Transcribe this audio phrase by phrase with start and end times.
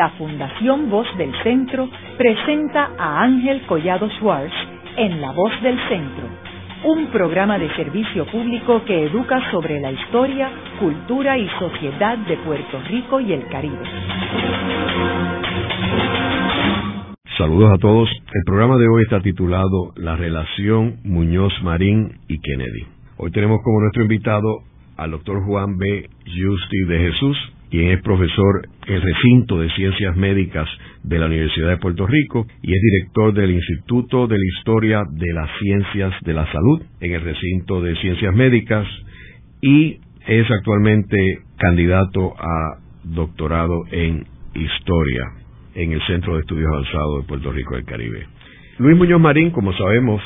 [0.00, 4.54] la Fundación Voz del Centro presenta a Ángel Collado Schwartz
[4.96, 6.24] en La Voz del Centro,
[6.84, 12.80] un programa de servicio público que educa sobre la historia, cultura y sociedad de Puerto
[12.88, 13.76] Rico y el Caribe.
[17.36, 18.08] Saludos a todos.
[18.32, 22.86] El programa de hoy está titulado La relación Muñoz Marín y Kennedy.
[23.18, 24.60] Hoy tenemos como nuestro invitado
[24.96, 26.08] al doctor Juan B.
[26.24, 27.36] Justi de Jesús,
[27.70, 30.68] quien es profesor en el recinto de Ciencias Médicas
[31.04, 35.32] de la Universidad de Puerto Rico y es director del Instituto de la Historia de
[35.32, 38.86] las Ciencias de la Salud en el recinto de Ciencias Médicas
[39.62, 41.16] y es actualmente
[41.56, 44.24] candidato a doctorado en
[44.54, 45.24] Historia
[45.74, 48.26] en el Centro de Estudios Avanzados de Puerto Rico del Caribe.
[48.78, 50.20] Luis Muñoz Marín, como sabemos,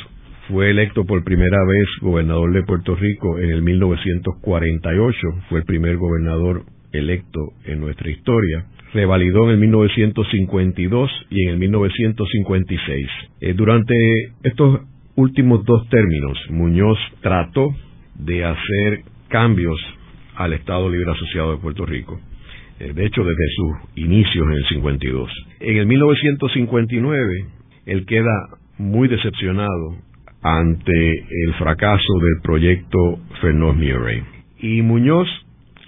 [0.49, 5.97] fue electo por primera vez gobernador de Puerto Rico en el 1948, fue el primer
[5.97, 6.65] gobernador
[6.99, 8.67] electo en nuestra historia.
[8.93, 13.07] Revalidó en el 1952 y en el 1956.
[13.41, 13.95] Eh, durante
[14.43, 14.81] estos
[15.17, 17.75] últimos dos términos, Muñoz trató
[18.15, 19.79] de hacer cambios
[20.37, 22.21] al Estado Libre Asociado de Puerto Rico.
[22.81, 25.31] Eh, de hecho, desde sus inicios en el 52.
[25.61, 27.47] En el 1959,
[27.87, 29.97] él queda muy decepcionado
[30.43, 34.23] ante el fracaso del proyecto Fernández Murray.
[34.59, 35.29] Y Muñoz,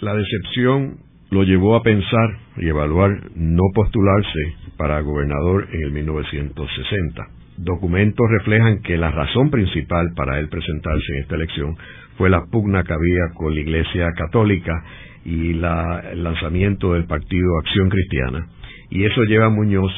[0.01, 0.99] la decepción
[1.31, 7.27] lo llevó a pensar y evaluar no postularse para gobernador en el 1960.
[7.59, 11.77] Documentos reflejan que la razón principal para él presentarse en esta elección
[12.19, 14.73] fue la pugna que había con la Iglesia Católica
[15.25, 18.47] y la, el lanzamiento del partido Acción Cristiana.
[18.91, 19.93] Y eso lleva a Muñoz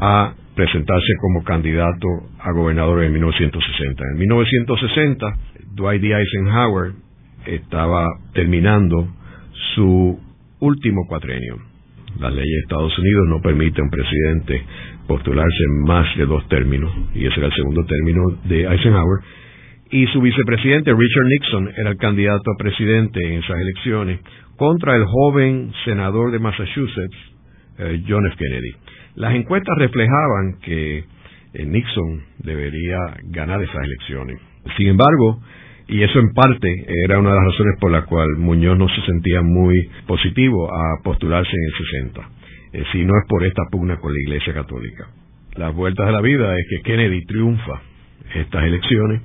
[0.00, 2.08] a presentarse como candidato
[2.40, 4.02] a gobernador en 1960.
[4.12, 5.26] En 1960,
[5.74, 6.14] Dwight D.
[6.14, 6.92] Eisenhower
[7.46, 9.08] estaba terminando
[9.74, 10.18] su
[10.60, 11.56] último cuatrenio.
[12.18, 14.64] La ley de Estados Unidos no permite a un presidente
[15.06, 19.20] postularse en más de dos términos, y ese era el segundo término de Eisenhower.
[19.90, 24.20] Y su vicepresidente Richard Nixon era el candidato a presidente en esas elecciones
[24.56, 27.16] contra el joven senador de Massachusetts,
[27.78, 28.36] eh, John F.
[28.36, 28.72] Kennedy.
[29.14, 31.04] Las encuestas reflejaban que
[31.54, 32.98] eh, Nixon debería
[33.30, 34.40] ganar esas elecciones.
[34.76, 35.40] Sin embargo,
[35.88, 36.68] y eso en parte
[37.04, 39.74] era una de las razones por las cuales Muñoz no se sentía muy
[40.06, 42.30] positivo a postularse en el 60,
[42.72, 45.08] eh, si no es por esta pugna con la Iglesia Católica.
[45.56, 47.80] Las vueltas de la vida es que Kennedy triunfa
[48.34, 49.22] estas elecciones,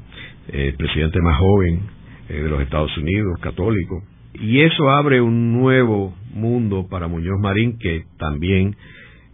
[0.52, 1.82] el presidente más joven
[2.30, 4.02] eh, de los Estados Unidos, católico,
[4.34, 8.76] y eso abre un nuevo mundo para Muñoz Marín que también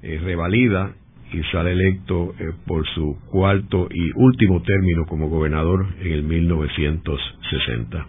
[0.02, 0.96] eh, revalida
[1.32, 8.08] y sale electo eh, por su cuarto y último término como gobernador en el 1960.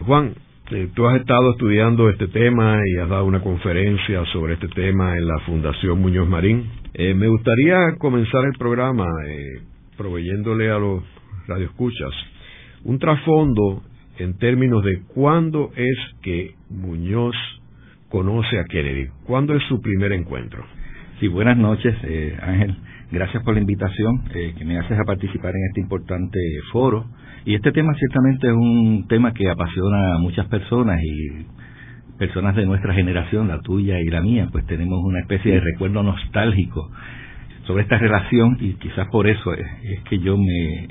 [0.00, 0.34] Juan,
[0.70, 5.16] eh, tú has estado estudiando este tema y has dado una conferencia sobre este tema
[5.16, 6.70] en la Fundación Muñoz Marín.
[6.94, 9.06] me gustaría comenzar el programa
[9.96, 11.02] proveyéndole a los
[11.46, 12.12] radioescuchas
[12.84, 13.82] un trasfondo
[14.18, 17.34] en términos de cuándo es que Muñoz
[18.08, 20.64] conoce a Kennedy, cuándo es su primer encuentro.
[21.24, 22.76] Sí, buenas noches, eh, Ángel.
[23.10, 26.38] Gracias por la invitación eh, que me haces a participar en este importante
[26.70, 27.06] foro.
[27.46, 31.46] Y este tema ciertamente es un tema que apasiona a muchas personas y
[32.18, 36.02] personas de nuestra generación, la tuya y la mía, pues tenemos una especie de recuerdo
[36.02, 36.90] nostálgico
[37.66, 39.66] sobre esta relación y quizás por eso es,
[40.10, 40.88] que yo me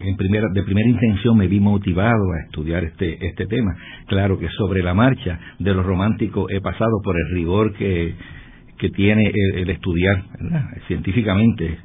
[0.00, 3.76] en primera de primera intención me vi motivado a estudiar este este tema
[4.08, 8.16] claro que sobre la marcha de lo romántico he pasado por el rigor que
[8.78, 10.22] que tiene el, estudiar
[10.86, 11.78] científicamente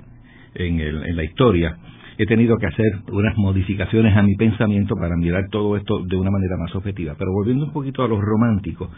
[0.56, 1.78] en, en la historia,
[2.18, 6.30] he tenido que hacer unas modificaciones a mi pensamiento para mirar todo esto de una
[6.30, 7.16] manera más objetiva.
[7.18, 8.90] Pero volviendo un poquito a los románticos,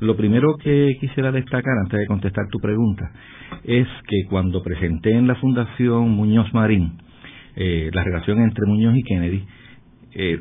[0.00, 3.12] lo primero que quisiera destacar antes de contestar tu pregunta
[3.64, 6.98] es que cuando presenté en la Fundación Muñoz Marín
[7.54, 9.44] eh, la relación entre Muñoz y Kennedy,
[10.14, 10.38] eh,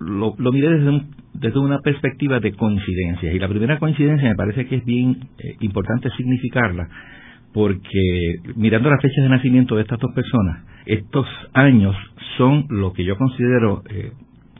[0.00, 1.02] lo, miré desde,
[1.34, 3.34] desde una perspectiva de coincidencias.
[3.34, 6.88] Y la primera coincidencia me parece que es bien eh, importante significarla,
[7.52, 11.96] porque mirando las fechas de nacimiento de estas dos personas, estos años
[12.36, 14.12] son lo que yo considero eh,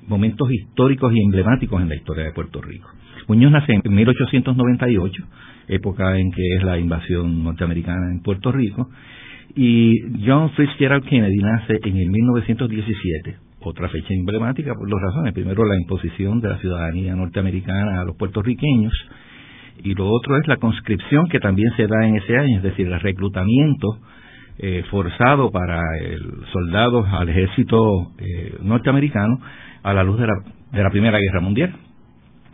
[0.06, 2.88] momentos históricos y emblemáticos en la historia de Puerto Rico.
[3.28, 5.24] Muñoz nace en 1898,
[5.68, 8.88] época en que es la invasión norteamericana en Puerto Rico,
[9.56, 9.94] y
[10.26, 15.32] John Fitzgerald Kennedy nace en el 1917, otra fecha emblemática por dos razones.
[15.32, 18.92] Primero, la imposición de la ciudadanía norteamericana a los puertorriqueños,
[19.82, 22.86] y lo otro es la conscripción que también se da en ese año, es decir,
[22.86, 23.98] el reclutamiento
[24.58, 26.22] eh, forzado para el
[26.52, 29.38] soldados al ejército eh, norteamericano
[29.82, 30.34] a la luz de la,
[30.72, 31.74] de la Primera Guerra Mundial.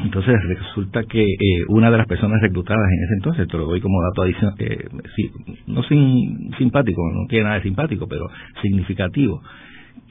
[0.04, 3.80] Entonces resulta que eh, una de las personas reclutadas en ese entonces, te lo doy
[3.80, 4.88] como dato adicional, eh,
[5.66, 8.26] no sin, simpático, no tiene nada de simpático, pero
[8.62, 9.42] significativo,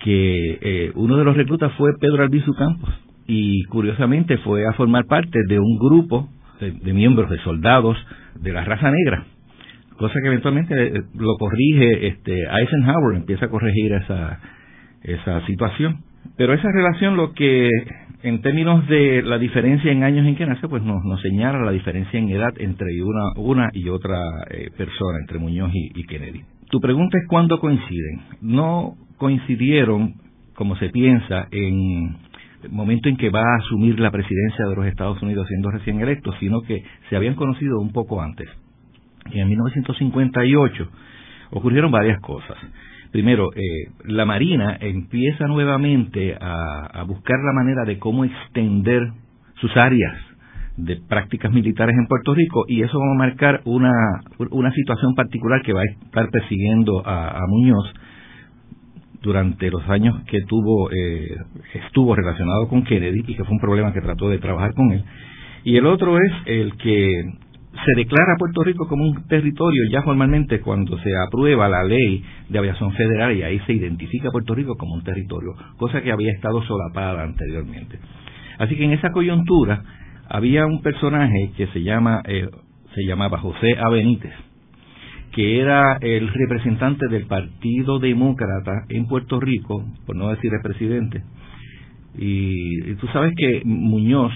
[0.04, 2.90] que eh, uno de los reclutas fue Pedro Albizu Campos
[3.28, 6.30] y curiosamente fue a formar parte de un grupo
[6.60, 7.98] de, miembros, de soldados
[8.42, 9.26] de la raza negra,
[9.98, 14.40] cosa que eventualmente lo corrige este, Eisenhower, empieza a corregir esa,
[15.04, 16.00] esa situación.
[16.36, 17.70] Pero esa relación lo que
[18.24, 21.72] en términos de la diferencia en años en que nace, pues nos, nos señala la
[21.72, 24.20] diferencia en edad entre una, una y otra
[24.50, 26.42] eh, persona, entre Muñoz y, Kennedy.
[26.70, 28.22] Tu pregunta es cuándo coinciden.
[28.42, 30.16] No coincidieron,
[30.56, 32.16] como se piensa, en
[32.64, 36.02] el momento en que va a asumir la presidencia de los Estados Unidos siendo recién
[36.02, 38.50] electo, sino que se habían conocido un poco antes.
[39.32, 40.90] Y en 1958
[41.52, 42.58] ocurrieron varias cosas.
[43.12, 49.02] Primero, eh, la Marina empieza nuevamente a, buscar la manera de cómo extender
[49.56, 50.16] sus áreas
[50.78, 53.92] de prácticas militares en Puerto Rico y eso va a marcar una,
[54.52, 57.92] una situación particular que va a estar persiguiendo a, Muñoz
[59.22, 61.36] durante los años que tuvo eh,
[61.86, 65.04] estuvo relacionado con Kennedy y que fue un problema que trató de trabajar con él
[65.64, 67.10] y el otro es el que
[67.86, 72.60] se declara Puerto Rico como un territorio ya formalmente cuando se aprueba la ley de
[72.60, 76.62] aviación federal y ahí se identifica Puerto Rico como un territorio, cosa que había estado
[76.64, 78.00] solapada anteriormente.
[78.58, 79.84] Así que en esa coyuntura
[80.28, 82.48] había un personaje que se llama eh,
[82.96, 83.90] se llamaba José A.
[85.32, 91.24] que era el representante del Partido Demócrata en Puerto Rico, por no decir el presidente.
[92.18, 94.34] y tú sabes que Muñoz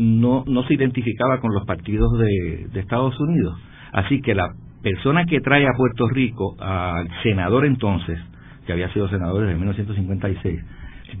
[0.00, 3.60] no, no se identificaba con los partidos de, Estados Unidos.
[3.92, 8.18] Así que la persona que trae a Puerto Rico al senador entonces,
[8.66, 10.60] que había sido senador desde 1956,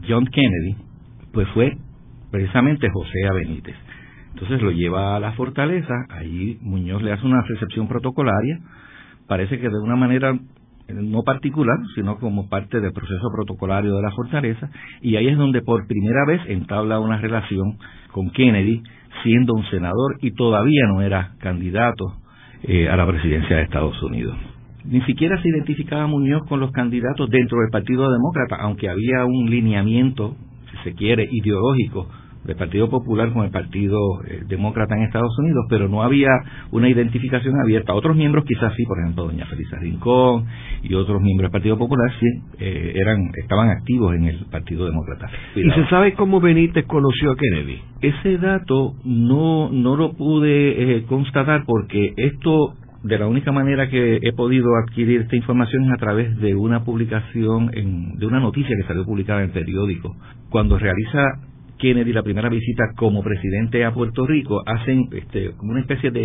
[0.08, 0.76] John Kennedy,
[1.32, 1.76] pues fue
[2.30, 3.34] precisamente José A.
[3.34, 3.76] Benítez.
[4.32, 8.60] Entonces lo lleva a la fortaleza, ahí Muñoz le hace una recepción protocolaria,
[9.30, 10.36] parece que de una manera
[10.88, 14.68] no particular, sino como parte del proceso protocolario de la fortaleza,
[15.02, 17.78] y ahí es donde por primera vez entabla una relación
[18.10, 18.82] con Kennedy,
[19.22, 22.16] siendo un senador y todavía no era candidato
[22.64, 24.36] eh, a la presidencia de Estados Unidos.
[24.84, 29.48] Ni siquiera se identificaba Muñoz con los candidatos dentro del Partido Demócrata, aunque había un
[29.48, 30.34] lineamiento,
[30.72, 32.08] si se quiere, ideológico
[32.44, 36.30] del Partido Popular con el Partido eh, Demócrata en Estados Unidos, pero no había
[36.70, 37.94] una identificación abierta.
[37.94, 40.46] Otros miembros quizás sí, por ejemplo, doña Felisa Rincón
[40.82, 42.26] y otros miembros del Partido Popular sí
[42.58, 45.28] eh, eran estaban activos en el Partido Demócrata.
[45.54, 47.80] ¿Y se sabe cómo Benítez conoció a Kennedy?
[48.00, 54.18] Ese dato no, no lo pude eh, constatar porque esto de la única manera que
[54.22, 58.76] he podido adquirir esta información es a través de una publicación, en, de una noticia
[58.76, 60.16] que salió publicada en el periódico.
[60.50, 61.22] Cuando realiza
[61.80, 66.24] Kennedy la primera visita como presidente a Puerto Rico, hacen este, como una especie de,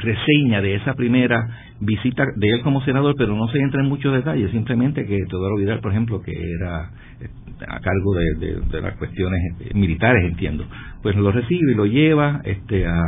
[0.00, 1.38] reseña de esa primera
[1.80, 5.56] visita de él como senador, pero no se entra en muchos detalles, simplemente que Teodoro
[5.56, 6.90] Vidal, por ejemplo, que era
[7.20, 10.66] este, a cargo de, las cuestiones este, militares, entiendo,
[11.02, 13.00] pues lo recibe y lo lleva este, a,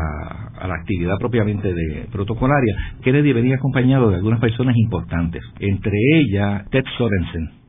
[0.58, 2.74] a, la actividad propiamente de protocolaria.
[3.02, 7.63] Kennedy venía acompañado de algunas personas importantes, entre ellas Ted Sorensen,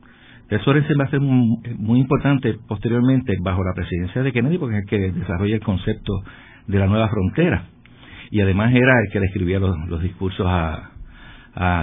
[0.48, 4.88] eso va a ser muy importante posteriormente bajo la presidencia de Kennedy porque es el
[4.88, 6.22] que desarrolla el concepto
[6.66, 7.66] de la nueva frontera
[8.30, 10.90] y además era el que le escribía los, discursos a,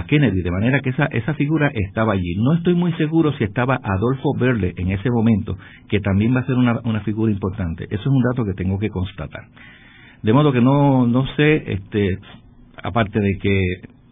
[0.06, 2.36] Kennedy, de manera que esa, esa figura estaba allí.
[2.36, 6.46] No estoy muy seguro si estaba Adolfo Berle en ese momento, que también va a
[6.46, 7.82] ser una, una figura importante.
[7.90, 9.42] Eso es un dato que tengo que constatar.
[10.22, 12.18] De modo que no, no sé, este,
[12.84, 13.60] aparte de que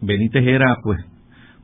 [0.01, 0.99] Benítez era pues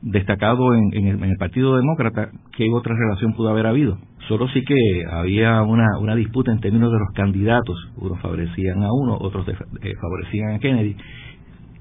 [0.02, 3.98] destacado en, el, Partido Demócrata, ¿qué otra relación pudo haber habido?
[4.28, 4.74] Solo sí que
[5.10, 7.76] había una, una disputa en términos de los candidatos.
[7.96, 10.96] Unos favorecían a uno, otros eh, favorecían a Kennedy.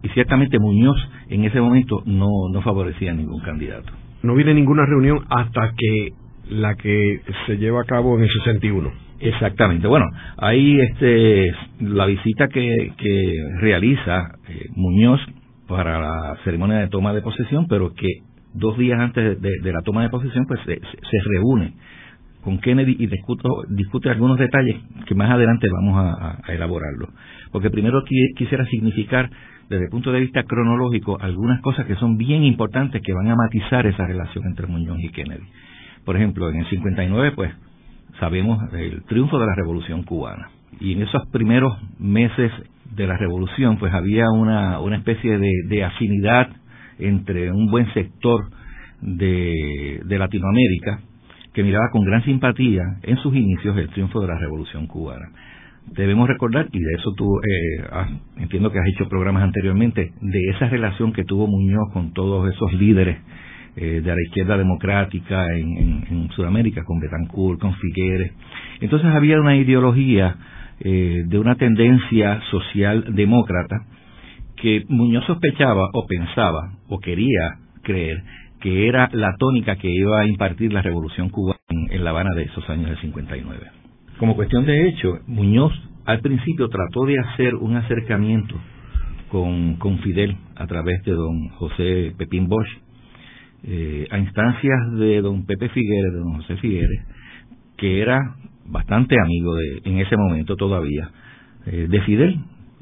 [0.02, 0.98] Y ciertamente Muñoz
[1.30, 3.92] en ese momento no, no favorecía a ningún candidato.
[4.24, 6.14] No viene ninguna reunión hasta que
[6.50, 8.92] la que se lleva a cabo en el 61.
[9.20, 9.88] Exactamente.
[9.88, 10.06] Bueno,
[10.38, 15.20] ahí este, la visita que, que realiza eh, Muñoz
[15.70, 18.08] para la ceremonia de toma de posesión, pero que
[18.54, 20.80] dos días antes de, la toma de posesión pues se,
[21.26, 21.74] reúne
[22.42, 27.10] con Kennedy y discute algunos detalles que más adelante vamos a, a elaborarlo.
[27.52, 28.02] Porque primero
[28.36, 29.30] quisiera significar
[29.70, 33.36] desde el punto de vista cronológico algunas cosas que son bien importantes que van a
[33.36, 35.46] matizar esa relación entre Muñoz y Kennedy.
[36.04, 37.52] Por ejemplo, en el 59 pues
[38.20, 40.50] sabemos el triunfo de la Revolución cubana
[40.80, 42.52] y en esos primeros meses
[42.96, 46.50] de la revolución, pues había una, una especie de, afinidad
[46.98, 48.50] entre un buen sector
[49.02, 51.00] de, de Latinoamérica
[51.54, 55.30] que miraba con gran simpatía en sus inicios el triunfo de la revolución cubana.
[55.88, 57.84] debemos recordar, y de eso tú eh,
[58.38, 62.74] entiendo que has hecho programas anteriormente, de esa relación que tuvo Muñoz con todos esos
[62.74, 63.18] líderes
[63.76, 68.34] eh, de la izquierda democrática en, en, Sudamérica, con Betancourt, con Figueres.
[68.82, 70.36] Entonces había una ideología
[70.82, 73.86] eh, de una tendencia social demócrata
[74.56, 78.24] que Muñoz sospechaba o pensaba o quería creer
[78.60, 82.44] que era la tónica que iba a impartir la revolución cubana en, La Habana de
[82.44, 83.68] esos años del 59.
[84.18, 85.72] Como cuestión de hecho, Muñoz
[86.06, 88.56] al principio trató de hacer un acercamiento
[89.30, 92.68] con, con Fidel a través de don José Pepín Bosch,
[93.64, 97.06] eh, a instancias de don Pepe Figueres, de don José Figueres,
[97.78, 98.36] que era
[98.70, 101.10] bastante amigo de, en ese momento todavía,
[101.66, 102.40] eh, de Fidel,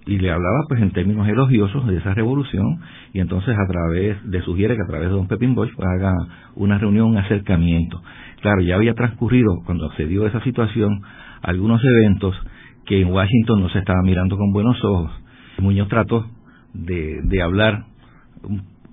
[0.08, 2.79] y le hablaba pues en términos elogiosos de esa revolución
[3.13, 6.13] y entonces a través le sugiere que a través de don Pepín Bosch haga
[6.56, 8.01] una reunión, un acercamiento.
[8.41, 11.01] Claro, ya había transcurrido cuando se dio esa situación
[11.41, 12.36] algunos eventos
[12.86, 15.12] que en Washington no se estaba mirando con buenos ojos.
[15.60, 16.25] Muñoz trató
[16.74, 17.86] de, hablar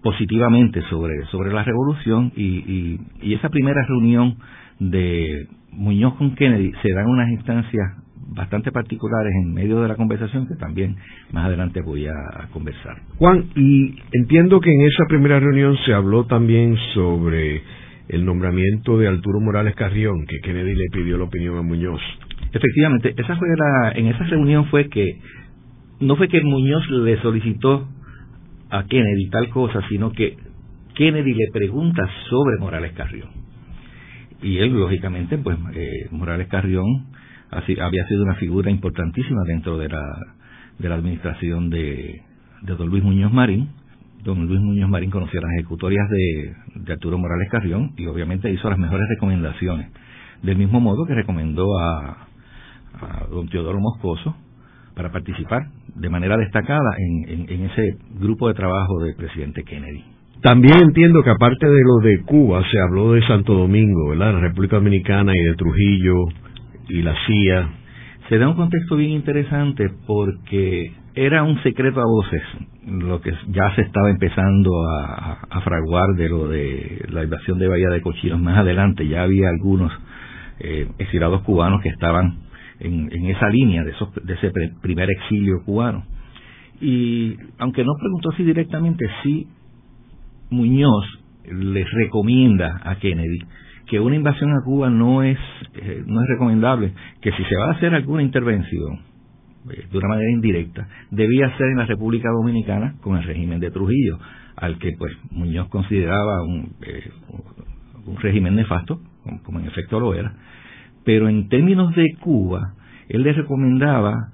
[0.03, 4.37] positivamente sobre, sobre la revolución y, y esa primera reunión
[4.79, 8.05] de Muñoz con Kennedy se dan unas instancias
[8.35, 10.97] bastante particulares en medio de la conversación que también
[11.33, 12.97] más adelante voy a conversar.
[13.19, 17.63] Juan, y entiendo que en esa primera reunión se habló también sobre
[18.09, 22.01] el nombramiento de Arturo Morales Carrión, que Kennedy le pidió la opinión a Muñoz.
[22.53, 25.21] Efectivamente, esa fue la, en esa reunión fue que
[26.01, 27.89] no fue que Muñoz le solicitó
[28.71, 30.37] a Kennedy tal cosa, sino que
[30.95, 33.44] Kennedy le pregunta sobre Morales Carrión.
[34.45, 37.07] Y él, lógicamente, pues eh, Morales Carrión
[37.51, 40.19] había sido una figura importantísima dentro de la,
[40.79, 42.21] de la administración de,
[42.61, 43.71] de don Luis Muñoz Marín.
[44.23, 48.69] Don Luis Muñoz Marín conocía las ejecutorias de, de Arturo Morales Carrión y obviamente hizo
[48.69, 49.91] las mejores recomendaciones.
[50.43, 52.29] Del mismo modo que recomendó a,
[53.01, 54.37] a don Teodoro Moscoso
[54.95, 60.05] para participar de manera destacada en, en, ese grupo de trabajo del presidente Kennedy.
[60.45, 64.35] También entiendo que aparte de lo de Cuba, se habló de Santo Domingo, ¿verdad?
[64.35, 66.17] La República Dominicana y de Trujillo,
[66.91, 67.71] y la CIA.
[68.29, 72.43] Se da un contexto bien interesante porque era un secreto a voces
[72.87, 77.89] lo que ya se estaba empezando a, fraguar de lo de la invasión de Bahía
[77.89, 78.39] de Cochinos.
[78.39, 79.91] Más adelante ya había algunos
[80.61, 82.41] eh, exilados cubanos que estaban
[82.81, 86.05] en, esa línea de, esos, de ese primer exilio cubano.
[86.83, 89.49] Y aunque no preguntó así directamente, sí
[90.51, 91.05] Muñoz
[91.45, 93.39] les recomienda a Kennedy
[93.87, 95.39] que una invasión a Cuba no es,
[95.75, 99.01] eh, no es recomendable, que si se va a hacer alguna intervención
[99.71, 103.71] eh, de una manera indirecta, debía ser en la República Dominicana con el régimen de
[103.71, 104.19] Trujillo,
[104.57, 107.11] al que pues Muñoz consideraba un, eh,
[108.07, 109.01] un régimen nefasto,
[109.45, 110.35] como, en efecto lo era,
[111.05, 112.75] pero en términos de Cuba,
[113.09, 114.31] él le recomendaba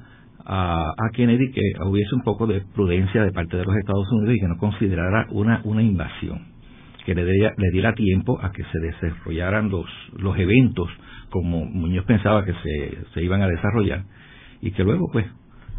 [0.53, 4.35] a, a, Kennedy que hubiese un poco de prudencia de parte de los Estados Unidos
[4.35, 6.49] y que no considerara una, una invasión
[7.07, 7.25] que le,
[7.73, 9.87] diera tiempo a que se desarrollaran los,
[10.19, 10.89] los eventos
[11.31, 14.05] como Muñoz pensaba que se, se iban a desarrollar
[14.61, 15.27] y que luego pues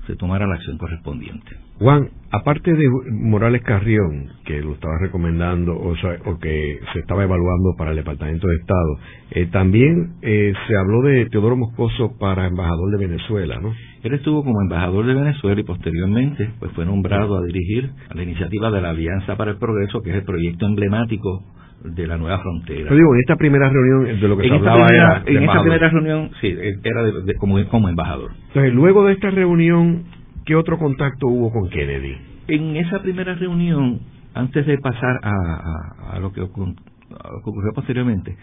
[0.07, 1.51] se tomara la acción correspondiente.
[1.79, 7.73] Juan, aparte de Morales Carrión, que lo estaba recomendando o, o que se estaba evaluando
[7.77, 8.99] para el Departamento de Estado,
[9.31, 13.73] eh, también eh, se habló de Teodoro Moscoso para embajador de Venezuela, ¿no?
[14.03, 18.23] Él estuvo como embajador de Venezuela y posteriormente pues fue nombrado a dirigir a la
[18.23, 21.43] iniciativa de la Alianza para el Progreso, que es el proyecto emblemático
[21.83, 22.83] de la nueva frontera.
[22.83, 25.89] Pero digo, en esta primera reunión de lo que se hablaba era En esta primera
[25.89, 26.47] reunión, sí,
[26.83, 27.03] era
[27.39, 28.31] como, como embajador.
[28.47, 30.03] Entonces, luego de esta reunión,
[30.45, 32.17] ¿qué otro contacto hubo con Kennedy?
[32.47, 33.99] En esa primera reunión,
[34.33, 38.35] antes de pasar a, a, lo, que, ocurrió posteriormente,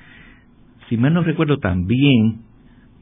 [0.88, 2.42] si mal no recuerdo, también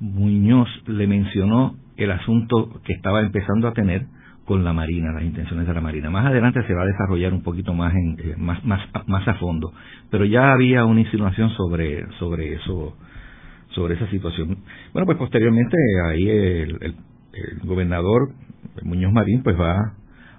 [0.01, 4.07] Muñoz le mencionó el asunto que estaba empezando a tener
[4.47, 6.09] con la Marina, las intenciones de la Marina.
[6.09, 9.35] Más adelante se va a desarrollar un poquito más, en, eh, más, más, más a
[9.35, 9.73] fondo,
[10.11, 12.97] pero ya había una insinuación sobre, sobre eso,
[13.71, 14.59] sobre esa situación.
[14.93, 15.77] Bueno, pues posteriormente
[16.09, 16.95] ahí el, el,
[17.65, 18.31] gobernador
[18.83, 19.93] Muñoz Marín pues va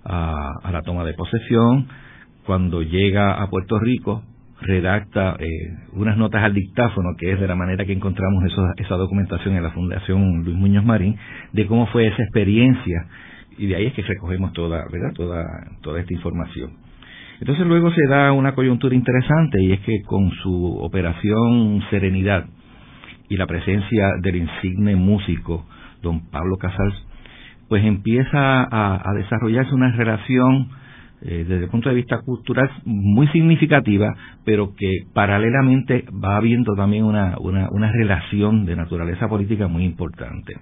[0.03, 1.87] a, a, la toma de posesión.
[2.45, 4.23] Cuando llega a Puerto Rico,
[4.61, 5.47] redacta eh,
[5.93, 8.41] unas notas al dictáfono, que es de la manera que encontramos
[8.77, 11.17] esa documentación en la Fundación Luis Muñoz Marín,
[11.51, 13.05] de cómo fue esa experiencia
[13.57, 15.13] y de ahí es que recogemos toda, ¿verdad?
[15.13, 15.45] Toda,
[15.81, 16.71] toda esta información.
[17.39, 22.45] Entonces luego se da una coyuntura interesante y es que con su operación Serenidad
[23.29, 25.65] y la presencia del insigne músico
[26.01, 27.05] don Pablo Casals,
[27.69, 30.69] pues empieza a, desarrollarse una relación
[31.21, 34.13] eh, desde el punto de vista cultural muy significativa,
[34.45, 40.55] pero que paralelamente va habiendo también una, una, una relación de naturaleza política muy importante.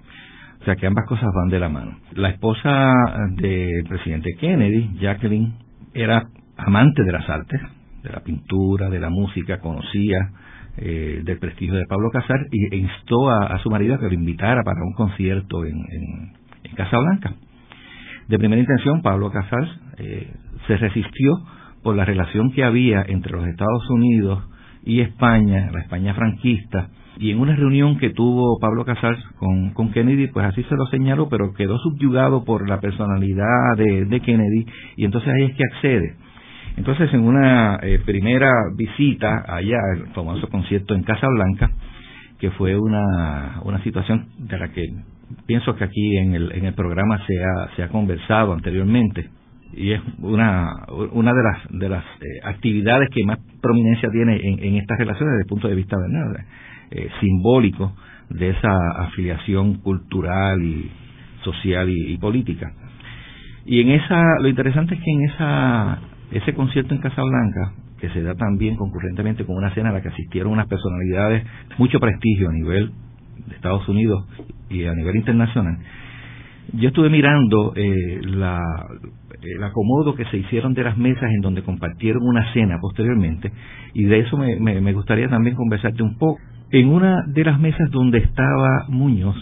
[0.66, 1.96] Sea que ambas cosas van de la mano.
[2.14, 2.92] La esposa
[3.36, 5.54] del presidente Kennedy, Jacqueline,
[5.94, 6.24] era
[6.56, 7.60] amante de las artes,
[8.02, 10.18] de la pintura, de la música, conocía
[10.76, 14.14] eh, del prestigio de Pablo Casar y, e instó a, su marido a que lo
[14.14, 17.32] invitara para un concierto en, en, Casablanca.
[18.28, 19.66] De primera intención, Pablo Casar
[19.98, 20.30] eh,
[20.66, 21.32] se resistió
[21.82, 24.44] por la relación que había entre los Estados Unidos
[24.84, 30.28] y España, la España franquista, y en una reunión que tuvo Pablo Casals con, Kennedy,
[30.28, 35.32] pues así se lo señaló, pero quedó subyugado por la personalidad de, Kennedy y entonces
[35.32, 36.14] ahí es que accede.
[36.76, 41.70] Entonces en una eh, primera visita allá, el famoso concierto en Casa Blanca,
[42.38, 44.82] que fue una, una situación de la que
[45.46, 49.30] pienso que aquí en el, en el programa se ha, se ha conversado anteriormente,
[49.72, 50.70] y es una,
[51.12, 55.42] una de las, de las eh, actividades que más prominencia tiene en, estas relaciones desde
[55.42, 56.44] el punto de vista ¿verdad?
[56.88, 57.92] Eh, simbólico
[58.30, 60.88] de esa afiliación cultural y
[61.42, 62.72] social y, política.
[63.64, 65.98] Y en esa, lo interesante es que en esa,
[66.30, 70.10] ese concierto en Casablanca, que se da también concurrentemente con una cena a la que
[70.10, 71.44] asistieron unas personalidades
[71.76, 72.92] mucho prestigio a nivel
[73.48, 74.24] de Estados Unidos
[74.70, 75.78] y a nivel internacional,
[76.72, 78.60] yo estuve mirando eh, la,
[79.42, 83.50] el acomodo que se hicieron de las mesas en donde compartieron una cena posteriormente
[83.92, 86.38] y de eso me, me gustaría también conversarte un poco.
[86.70, 89.36] En una de las mesas donde estaba Muñoz,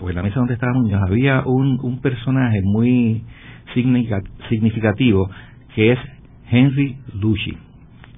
[0.00, 3.24] o en la mesa donde estaba Muñoz, había un, un personaje muy
[3.74, 5.30] significativo
[5.74, 5.98] que es
[6.50, 7.56] Henry Lucci.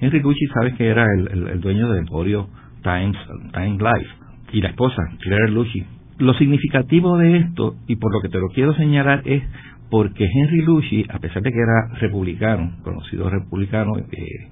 [0.00, 2.48] Henry Lucci, sabes que era el, dueño del emporio
[2.82, 3.16] Times,
[3.52, 4.10] Time Life,
[4.52, 5.84] y la esposa, Claire Lucci.
[6.18, 9.42] Lo significativo de esto, y por lo que te lo quiero señalar, es
[9.90, 14.48] porque Henry Lucci, a pesar de que era republicano, conocido republicano, eh,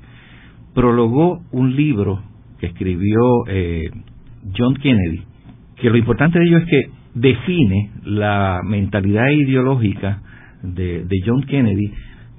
[0.74, 2.22] prologó un libro
[2.62, 3.90] que escribió eh,
[4.56, 5.24] John Kennedy,
[5.80, 10.22] que lo importante de ello es que define la mentalidad ideológica
[10.62, 11.92] de, John Kennedy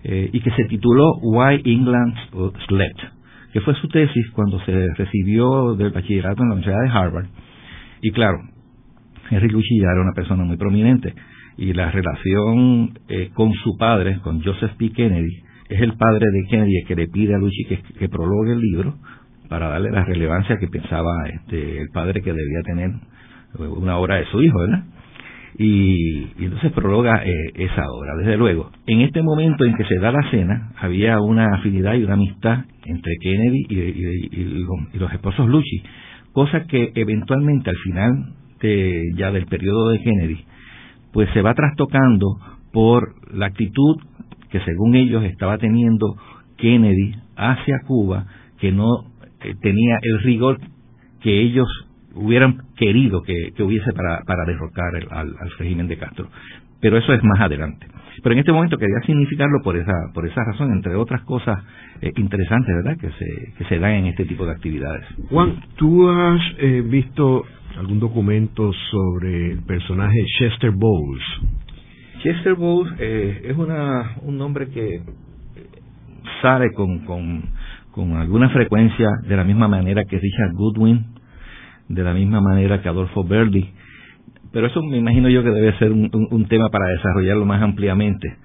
[0.05, 2.15] eh, y que se tituló Why England
[2.67, 2.99] Slept,
[3.51, 7.27] que fue su tesis cuando se recibió del bachillerato en la Universidad de Harvard.
[8.01, 8.37] Y claro,
[9.29, 11.13] Henry Lucci era una persona muy prominente
[11.57, 14.89] y la relación eh, con su padre, con Joseph P.
[14.91, 18.95] Kennedy, es el padre de Kennedy que le pide a Lucci que prologue el libro
[19.53, 22.89] para darle la relevancia que pensaba este, el padre que debía tener
[23.59, 24.83] una obra de su hijo, ¿verdad?
[25.59, 28.71] Y, entonces prologa eh, esa obra, desde luego.
[28.87, 32.65] En este momento en que se da la cena, había una afinidad y una amistad
[32.83, 35.83] entre Kennedy y, los esposos Lucci,
[36.31, 40.45] cosa que eventualmente al final de, ya del periodo de Kennedy,
[41.11, 42.39] pues se va trastocando
[42.71, 43.97] por la actitud
[44.49, 46.15] que según ellos estaba teniendo
[46.57, 48.25] Kennedy hacia Cuba,
[48.57, 49.12] que no
[49.43, 50.59] eh, tenía el rigor
[51.21, 51.67] que ellos
[52.15, 56.27] hubieran querido que, hubiese para, para derrocar al, régimen de Castro.
[56.79, 57.87] Pero eso es más adelante.
[58.21, 61.63] Pero en este momento quería significarlo por esa, por esa razón, entre otras cosas
[62.01, 65.05] eh, interesantes, ¿verdad?, que se, que se dan en este tipo de actividades.
[65.29, 67.43] Juan, ¿tú has eh, visto
[67.77, 71.23] algún documento sobre el personaje Chester Bowles?
[72.21, 75.01] Chester Bowles es una, un nombre que
[76.41, 77.43] sale con, con
[77.93, 81.05] con alguna frecuencia, de la misma manera que Richard Goodwin,
[81.87, 83.69] de la misma manera que Adolfo Berli.
[84.51, 88.35] Pero eso me imagino yo que debe ser un, tema para desarrollarlo más ampliamente.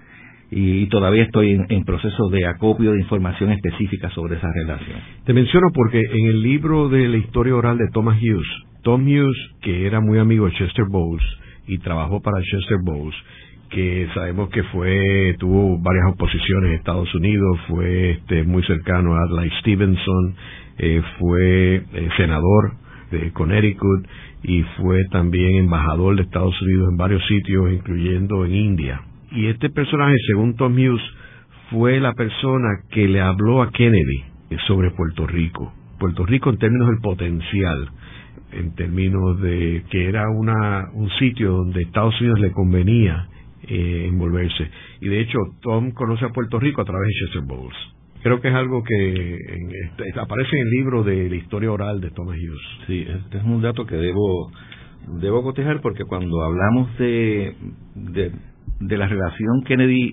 [0.51, 4.99] Y, todavía estoy en, proceso de acopio de información específica sobre esa relación.
[5.25, 8.49] Te menciono porque en el libro de la historia oral de Thomas Hughes,
[8.83, 11.25] Tom Hughes, que era muy amigo de Chester Bowles
[11.67, 13.17] y trabajó para Chester Bowles,
[13.71, 19.23] que sabemos que fue tuvo varias oposiciones en Estados Unidos, fue este, muy cercano a
[19.23, 20.35] Adlai Stevenson,
[20.79, 22.73] eh, fue eh, senador
[23.11, 24.07] de Connecticut
[24.43, 29.01] y fue también embajador de Estados Unidos en varios sitios, incluyendo en India.
[29.33, 31.03] Y este personaje, según Tom Hughes,
[31.71, 34.25] fue la persona que le habló a Kennedy
[34.67, 35.73] sobre Puerto Rico.
[35.99, 37.91] Puerto Rico en términos del potencial,
[38.53, 43.29] en términos de que era una, un sitio donde Estados Unidos le convenía
[43.69, 44.71] eh, envolverse.
[45.01, 47.77] Y de hecho, Tom conoce a Puerto Rico a través de Chester Bowles.
[48.23, 52.11] Creo que es algo que este, aparece en el libro de la historia oral de
[52.11, 52.87] Thomas Hughes.
[52.87, 54.51] Sí, este es un dato que debo
[55.21, 57.55] debo cotejar porque cuando hablamos de,
[57.95, 60.13] de, la relación Kennedy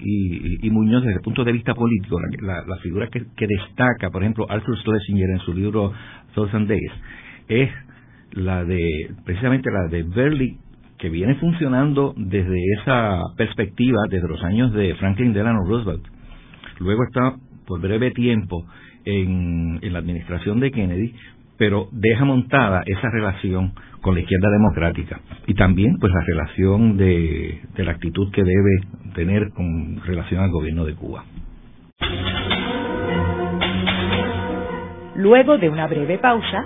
[0.62, 4.46] y, Muñoz desde el punto de vista político, la, figura que, que, destaca, por ejemplo,
[4.50, 5.92] Arthur Schlesinger en su libro
[6.34, 6.92] Thousand Days,
[7.48, 7.70] es
[8.32, 10.58] la de, precisamente la de Berly
[10.98, 16.06] que viene funcionando desde esa perspectiva, desde los años de Franklin Delano Roosevelt.
[16.80, 18.66] Luego está por breve tiempo
[19.06, 21.14] en, la administración de Kennedy,
[21.58, 27.62] pero deja montada esa relación con la izquierda democrática y también pues la relación de,
[27.76, 28.82] de la actitud que debe
[29.16, 31.24] tener con relación al gobierno de Cuba.
[35.16, 36.66] Luego de una breve pausa,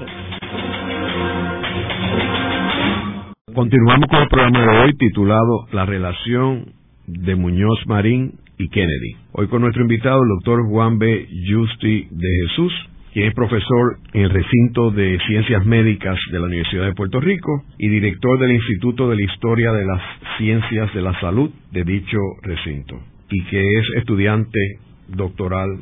[3.54, 6.72] Continuamos con el programa de hoy titulado La relación
[7.06, 9.16] de Muñoz Marín y Kennedy.
[9.32, 11.26] Hoy con nuestro invitado, el doctor Juan B.
[11.48, 12.72] Justi de Jesús,
[13.16, 17.64] quien es profesor en el recinto de Ciencias Médicas de la Universidad de Puerto Rico
[17.78, 20.02] y director del Instituto de la Historia de las
[20.36, 23.00] Ciencias de la Salud de dicho recinto,
[23.30, 24.60] y que es estudiante
[25.08, 25.78] doctoral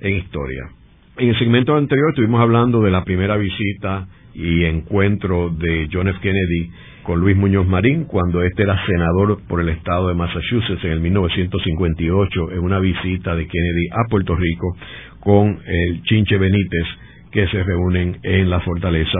[0.00, 0.68] en Historia.
[1.16, 6.18] En el segmento anterior estuvimos hablando de la primera visita y encuentro de John F.
[6.20, 6.70] Kennedy
[7.04, 11.00] con Luis Muñoz Marín cuando éste era senador por el estado de Massachusetts en el
[11.00, 14.76] 1958 en una visita de Kennedy a Puerto Rico
[15.24, 16.86] con el Chinche Benítez
[17.32, 19.18] que se reúnen en la fortaleza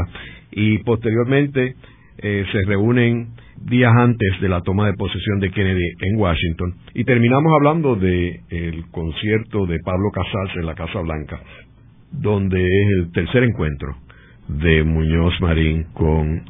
[0.53, 1.75] y posteriormente
[2.19, 7.05] eh, se reúnen días antes de la toma de posesión de Kennedy en Washington y
[7.05, 11.41] terminamos hablando del el concierto de Pablo Casals en la Casa Blanca
[12.13, 13.97] donde es el tercer encuentro
[14.49, 16.45] de Muñoz Marín con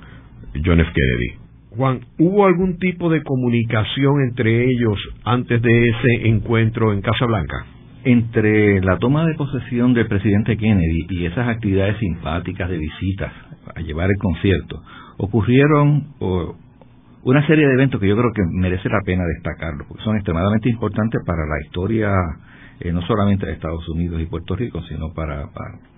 [0.64, 0.90] John F.
[0.92, 1.38] Kennedy.
[1.70, 7.66] Juan, ¿hubo algún tipo de comunicación entre ellos antes de ese encuentro en Casa Blanca?
[8.04, 13.32] Entre la toma de posesión del presidente Kennedy y esas actividades simpáticas de visitas
[13.74, 14.82] a llevar el concierto,
[15.16, 16.08] ocurrieron
[17.22, 20.68] una serie de eventos que yo creo que merece la pena destacarlos, porque son extremadamente
[20.68, 22.12] importantes para la historia
[22.80, 25.48] eh, no solamente de Estados Unidos y Puerto Rico, sino para,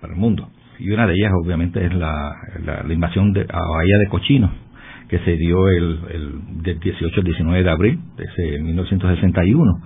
[0.03, 0.47] el mundo.
[0.79, 2.31] Y una de ellas obviamente es la,
[2.63, 4.49] la, invasión de, a Bahía de Cochino,
[5.09, 9.81] que se dio el, el del 18 al 19 de abril de ese 1961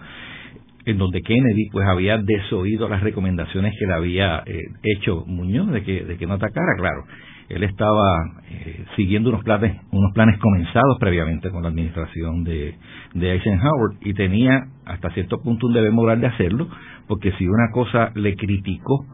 [0.86, 5.84] en donde Kennedy pues había desoído las recomendaciones que le había eh, hecho Muñoz de
[5.84, 7.04] que, de que no atacara, claro.
[7.50, 8.18] Él estaba
[8.50, 12.76] eh, siguiendo unos planes, unos planes comenzados previamente con la administración de,
[13.14, 16.70] de Eisenhower y tenía hasta cierto punto un deber moral de hacerlo,
[17.08, 19.06] porque si una cosa le criticó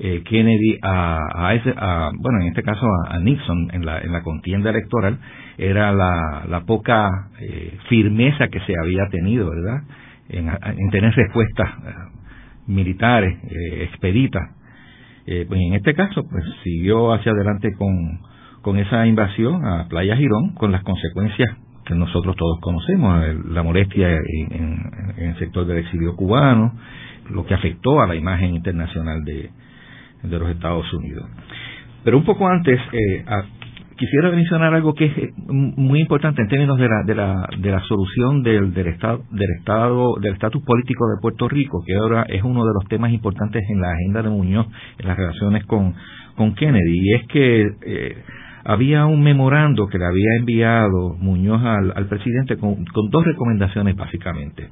[0.00, 4.22] eh, Kennedy a, a, a, bueno, en este caso a, Nixon en la, en la
[4.22, 5.18] contienda electoral
[5.56, 7.08] era la, la poca
[7.40, 9.82] eh, firmeza que se había tenido, ¿verdad?
[10.28, 11.94] En, en tener respuestas eh,
[12.66, 13.38] militares
[13.80, 14.42] expeditas.
[15.26, 18.20] pues en este caso, pues siguió hacia adelante con,
[18.62, 24.08] con esa invasión a Playa Girón, con las consecuencias que nosotros todos conocemos, la molestia
[24.10, 24.80] en,
[25.16, 26.72] en el sector del exilio cubano,
[27.30, 29.50] lo que afectó a la imagen internacional de,
[30.22, 31.28] de los Estados Unidos.
[32.02, 33.24] Pero un poco antes, eh,
[33.96, 37.70] quisiera mencionar algo que es eh, muy importante en términos de la, de la, de
[37.70, 42.24] la solución del, del estado del estado del estatus político de Puerto Rico, que ahora
[42.28, 44.66] es uno de los temas importantes en la agenda de Muñoz
[44.98, 45.94] en las relaciones con,
[46.36, 48.22] con Kennedy, y es que eh,
[48.64, 53.94] había un memorando que le había enviado Muñoz al, al presidente con, con dos recomendaciones
[53.94, 54.68] básicamente.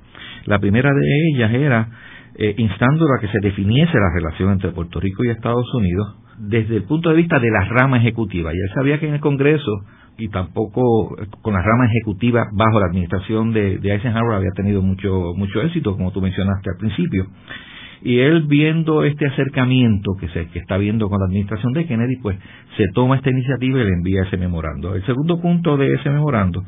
[0.47, 1.89] La primera de ellas era
[2.35, 6.77] eh, instándolo a que se definiese la relación entre Puerto Rico y Estados Unidos desde
[6.77, 8.53] el punto de vista de la rama ejecutiva.
[8.53, 9.73] Y él sabía que en el Congreso
[10.19, 15.33] y tampoco eh, con la rama ejecutiva bajo la administración de, Eisenhower había tenido mucho
[15.37, 17.27] mucho éxito, como tú mencionaste al principio.
[18.05, 22.17] Y él viendo este acercamiento que se que está viendo con la administración de Kennedy,
[22.21, 22.37] pues
[22.77, 24.97] se toma esta iniciativa y le envía ese memorando.
[24.97, 26.65] El segundo punto de ese memorando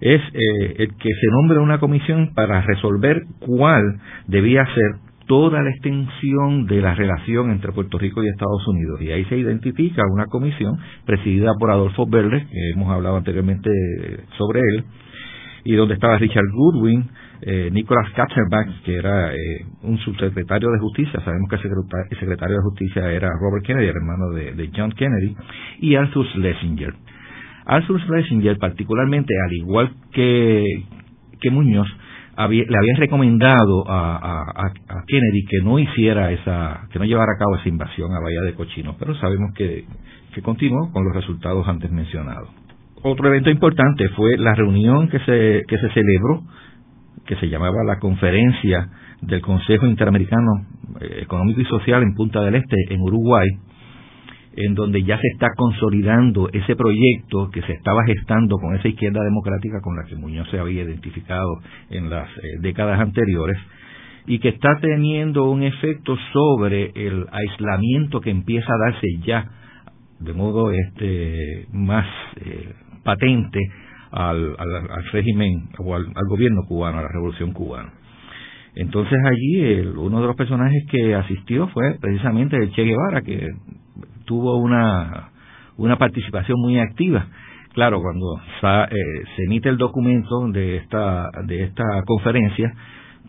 [0.00, 3.82] es eh, el que se nombre una comisión para resolver cuál
[4.28, 9.00] debía ser toda la extensión de la relación entre Puerto Rico y Estados Unidos.
[9.02, 13.70] Y ahí se identifica una comisión presidida por Adolfo Verde, que hemos hablado anteriormente
[14.38, 14.84] sobre él,
[15.64, 17.10] y donde estaba Richard Goodwin,
[17.42, 19.36] eh, Nicholas Katzenbach, que era eh,
[19.82, 24.30] un subsecretario de Justicia, sabemos que el secretario de Justicia era Robert Kennedy, el hermano
[24.30, 25.36] de, de John Kennedy,
[25.80, 26.94] y Arthur Schlesinger.
[27.66, 30.64] Arthur Schlesinger, particularmente, al igual que,
[31.38, 31.86] que Muñoz,
[32.46, 34.70] le había recomendado a,
[35.06, 38.54] Kennedy que no hiciera esa, que no llevara a cabo esa invasión a Bahía de
[38.54, 39.84] Cochino, pero sabemos que,
[40.34, 42.48] que continuó con los resultados antes mencionados.
[43.02, 46.42] Otro evento importante fue la reunión que se, que se celebró,
[47.26, 48.88] que se llamaba la conferencia
[49.20, 50.66] del Consejo Interamericano
[51.00, 53.48] eh, Económico y Social en Punta del Este, en Uruguay,
[54.60, 59.22] en donde ya se está consolidando ese proyecto que se estaba gestando con esa izquierda
[59.22, 63.56] democrática con la que Muñoz se había identificado en las eh, décadas anteriores
[64.26, 69.48] y que está teniendo un efecto sobre el aislamiento que empieza a darse ya
[70.18, 72.06] de modo este más
[72.44, 72.72] eh,
[73.04, 73.60] patente
[74.10, 74.56] al,
[75.12, 77.92] régimen o al, gobierno cubano, a la revolución cubana.
[78.74, 83.46] Entonces allí uno de los personajes que asistió fue precisamente el Che Guevara, que
[84.28, 85.30] tuvo una,
[85.78, 87.26] una participación muy activa.
[87.72, 88.94] Claro, cuando eh,
[89.34, 92.72] se emite el documento de esta, de esta conferencia,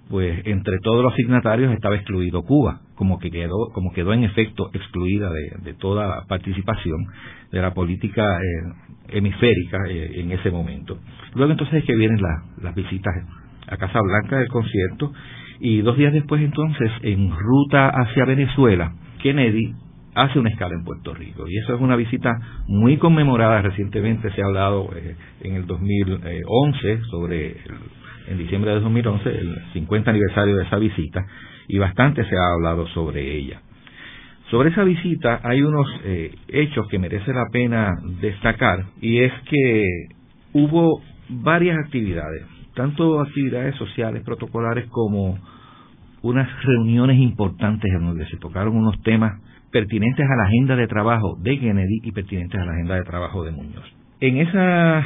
[0.09, 4.69] pues entre todos los signatarios estaba excluido Cuba, como que quedó, como quedó en efecto
[4.73, 5.29] excluida
[5.63, 6.97] de, toda participación
[7.51, 10.97] de la política eh, hemisférica eh, en ese momento.
[11.35, 12.19] Luego entonces es que vienen
[12.61, 13.13] las visitas
[13.67, 15.13] a Casa Blanca del concierto
[15.59, 19.75] y dos días después entonces en ruta hacia Venezuela, Kennedy
[20.21, 21.47] hace una escala en Puerto Rico.
[21.47, 22.31] Y eso es una visita
[22.67, 23.61] muy conmemorada.
[23.61, 27.57] Recientemente se ha hablado eh, en el 2011 sobre
[28.27, 31.25] en diciembre de 2011 el 50 aniversario de esa visita
[31.67, 33.61] y bastante se ha hablado sobre ella.
[34.51, 39.85] Sobre esa visita hay unos eh, hechos que merece la pena destacar y es que
[40.53, 42.45] hubo varias actividades
[42.79, 45.37] tanto actividades sociales protocolares como
[46.21, 51.37] unas reuniones importantes en donde se tocaron unos temas pertinentes a la agenda de trabajo
[51.41, 53.85] de Kennedy y pertinentes a la agenda de trabajo de Muñoz.
[54.19, 54.99] En esa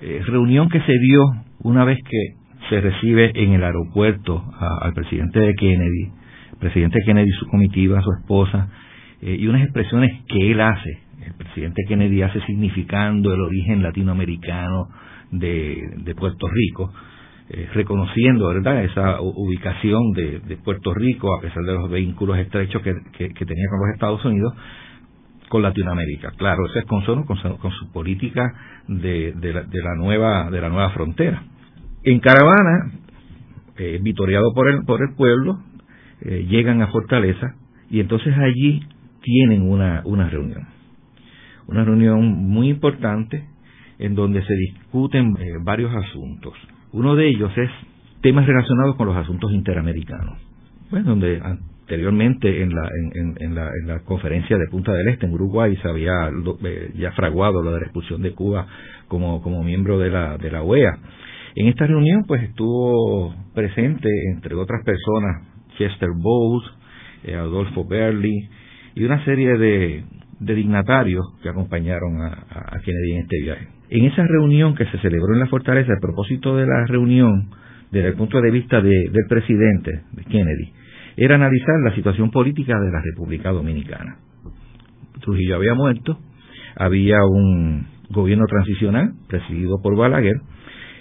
[0.00, 1.20] eh, reunión que se dio
[1.60, 2.34] una vez que
[2.68, 4.42] se recibe en el aeropuerto
[4.80, 6.10] al presidente de Kennedy,
[6.52, 8.68] el presidente Kennedy, su comitiva, su esposa,
[9.20, 14.88] eh, y unas expresiones que él hace, el presidente Kennedy hace significando el origen latinoamericano
[15.30, 16.92] de Puerto Rico,
[17.54, 22.94] eh, reconociendo verdad esa ubicación de, Puerto Rico a pesar de los vínculos estrechos que,
[22.94, 24.54] tenía con los Estados Unidos
[25.50, 26.30] con Latinoamérica.
[26.38, 28.54] Claro eso es con, su, política
[28.88, 31.42] de, la, nueva de frontera.
[32.04, 32.92] En caravana
[33.76, 35.62] eh, vitoreado por el por el pueblo
[36.22, 37.54] eh, llegan a Fortaleza
[37.90, 38.80] y entonces allí
[39.20, 40.68] tienen una una reunión.
[41.66, 43.46] Una reunión muy importante
[43.98, 45.34] en donde se discuten
[45.64, 46.54] varios asuntos
[46.92, 47.70] uno de ellos es
[48.20, 50.38] temas relacionados con los asuntos interamericanos,
[50.90, 55.32] pues donde anteriormente en la, en, la, en la conferencia de Punta del Este en
[55.32, 56.12] Uruguay se había
[56.64, 58.66] eh, ya fraguado la expulsión de Cuba
[59.08, 60.98] como, miembro de la, de la OEA.
[61.54, 66.70] En esta reunión pues estuvo presente, entre otras personas, Chester Bowles,
[67.24, 68.48] eh, Adolfo Berli
[68.94, 70.04] y una serie de,
[70.40, 73.81] de dignatarios que acompañaron a Kennedy en este viaje.
[73.94, 77.50] En esa reunión que se celebró en la fortaleza, el propósito de la reunión,
[77.90, 80.72] desde el punto de vista del presidente, de Kennedy,
[81.18, 84.16] era analizar la situación política de la República Dominicana.
[85.20, 86.18] Trujillo había muerto,
[86.74, 90.36] había un gobierno transicional presidido por Balaguer,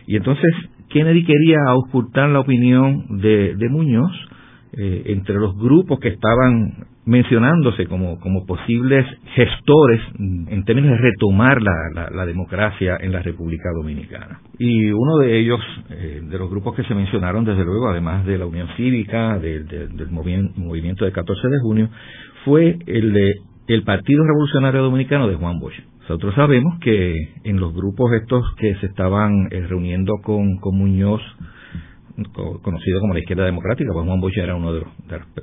[0.06, 0.51] y entonces
[0.89, 4.12] Kennedy quería auscultar la opinión de, Muñoz
[4.78, 11.62] eh, entre los grupos que estaban mencionándose como, como posibles gestores en términos de retomar
[11.62, 14.40] la, la, democracia en la República Dominicana.
[14.60, 18.38] Y uno de ellos, eh, de los grupos que se mencionaron, desde luego, además de
[18.38, 21.90] la Unión Cívica, del movimiento del 14 de junio,
[22.46, 23.34] fue el de
[23.68, 25.80] el Partido Revolucionario Dominicano de Juan Bosch.
[26.02, 31.22] Nosotros sabemos que en los grupos estos que se estaban eh, reuniendo con, con Muñoz,
[32.62, 34.84] conocido como la izquierda democrática, pues Juan Bosch era uno de,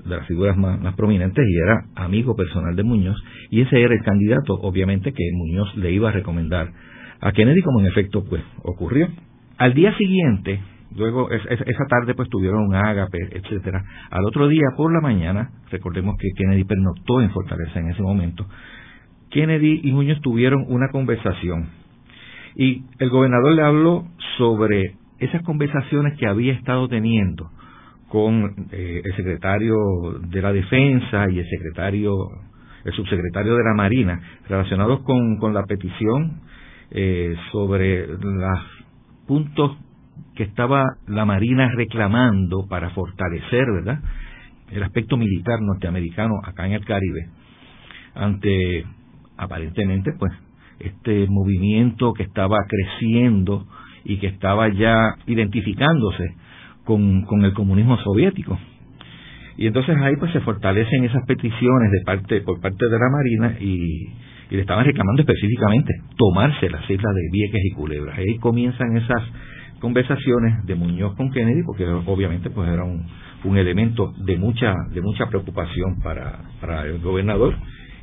[0.04, 3.16] las figuras más, prominentes y era amigo personal de Muñoz,
[3.50, 6.72] y ese era el candidato, obviamente, que Muñoz le iba a recomendar
[7.20, 9.08] a Kennedy, como en efecto pues ocurrió.
[9.56, 10.60] Al día siguiente,
[10.96, 13.82] luego esa tarde pues tuvieron un ágape, etcétera.
[14.10, 18.46] Al otro día por la mañana, recordemos que Kennedy pernoctó en Fortaleza en ese momento,
[19.30, 21.68] Kennedy y Muñoz tuvieron una conversación
[22.58, 24.04] y el gobernador le habló
[24.36, 27.50] sobre esas conversaciones que había estado teniendo
[28.08, 29.76] con eh, el secretario
[30.28, 32.14] de la Defensa y el secretario,
[32.84, 36.40] el subsecretario de la Marina, relacionados con, con la petición
[36.90, 38.60] eh, sobre los
[39.26, 39.76] puntos
[40.34, 44.00] que estaba la Marina reclamando para fortalecer, ¿verdad?,
[44.70, 47.28] el aspecto militar norteamericano acá en el Caribe,
[48.14, 48.84] ante
[49.36, 50.32] aparentemente, pues,
[50.78, 53.66] este movimiento que estaba creciendo
[54.08, 56.34] y que estaba ya identificándose
[56.84, 58.58] con, el comunismo soviético.
[59.58, 63.56] Y entonces ahí pues se fortalecen esas peticiones de parte por parte de la Marina
[63.60, 68.16] y, le estaban reclamando específicamente tomarse las islas de Vieques y Culebras.
[68.16, 69.22] Ahí comienzan esas
[69.78, 73.04] conversaciones de Muñoz con Kennedy porque obviamente pues era un,
[73.44, 77.56] un elemento de mucha de mucha preocupación para, para el gobernador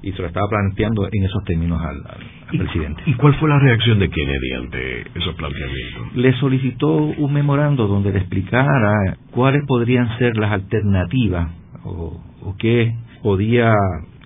[0.06, 3.02] y se lo estaba planteando en esos términos al, presidente.
[3.08, 6.16] ¿Y cuál fue la reacción de Kennedy ante esos planteamientos?
[6.16, 11.50] Le solicitó un memorando donde le explicara cuáles podrían ser las alternativas
[11.84, 13.74] o, o qué podía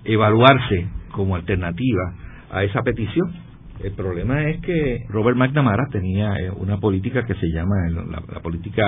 [0.04, 2.14] evaluarse como alternativa
[2.50, 3.32] a esa petición.
[3.82, 8.86] El problema es que Robert McNamara tenía eh, una política que se llama la, política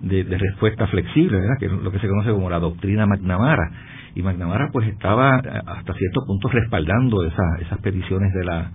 [0.00, 1.58] de, respuesta flexible, ¿verdad?
[1.58, 3.70] que es lo que se conoce como la doctrina McNamara.
[4.14, 8.70] Y McNamara pues estaba eh, hasta cierto punto respaldando esas peticiones de la,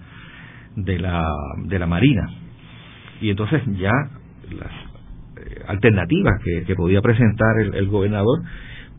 [0.75, 1.27] de la,
[1.65, 2.29] de la Marina.
[3.21, 3.91] Y entonces ya
[4.51, 4.71] las
[5.38, 8.41] eh, alternativas que, podía presentar el gobernador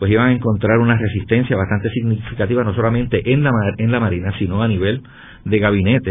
[0.02, 4.32] pues iban a encontrar una resistencia bastante significativa no solamente en la, en la Marina,
[4.36, 5.00] sino a nivel
[5.44, 6.10] de gabinete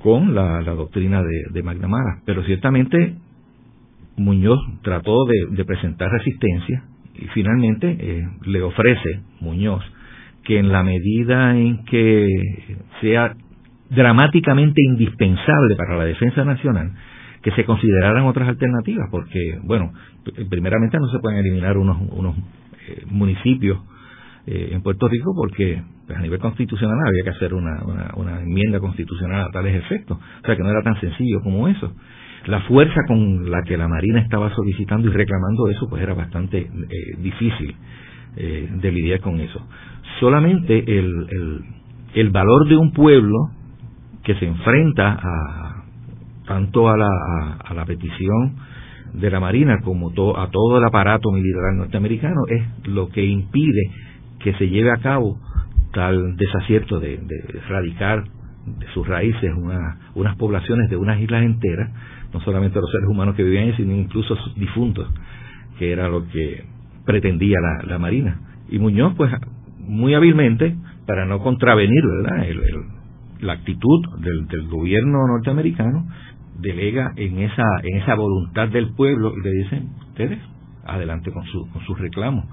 [0.00, 2.20] con la, doctrina de, de, McNamara.
[2.26, 3.16] Pero ciertamente
[4.16, 9.82] Muñoz trató de, presentar resistencia y finalmente eh, le ofrece Muñoz
[10.44, 12.28] que en la medida en que
[13.00, 13.34] sea
[13.90, 16.92] dramáticamente indispensable para la defensa nacional,
[17.42, 19.92] que se consideraran otras alternativas, porque, bueno,
[20.48, 22.36] primeramente no se pueden eliminar unos, unos
[22.88, 23.78] eh, municipios
[24.46, 27.82] eh, en Puerto Rico porque pues, a nivel constitucional había que hacer una,
[28.16, 30.18] una, enmienda constitucional a tales efectos.
[30.18, 31.94] O sea que no era tan sencillo como eso.
[32.46, 36.58] La fuerza con la que la Marina estaba solicitando y reclamando eso pues era bastante
[36.58, 36.70] eh,
[37.18, 37.74] difícil
[38.36, 39.64] de lidiar con eso.
[40.18, 41.60] Solamente el, el,
[42.14, 43.50] el valor de un pueblo
[44.24, 45.84] que se enfrenta a
[46.46, 48.56] tanto a la, a la petición
[49.14, 53.90] de la Marina como a todo el aparato militar norteamericano es lo que impide
[54.40, 55.38] que se lleve a cabo
[55.92, 59.52] tal desacierto de, de erradicar de sus raíces
[60.14, 61.90] unas poblaciones de unas islas enteras,
[62.34, 65.08] no solamente los seres humanos que vivían ahí, sino incluso sus difuntos,
[65.78, 66.64] que era lo que
[67.06, 68.40] pretendía la, Marina.
[68.68, 69.32] Y Muñoz, pues,
[69.78, 72.44] muy hábilmente, para no contravenir ¿verdad?
[73.40, 76.06] la actitud del, del gobierno norteamericano,
[76.58, 80.38] delega en esa en esa voluntad del pueblo y le dicen ustedes
[80.86, 82.44] adelante con su con sus reclamos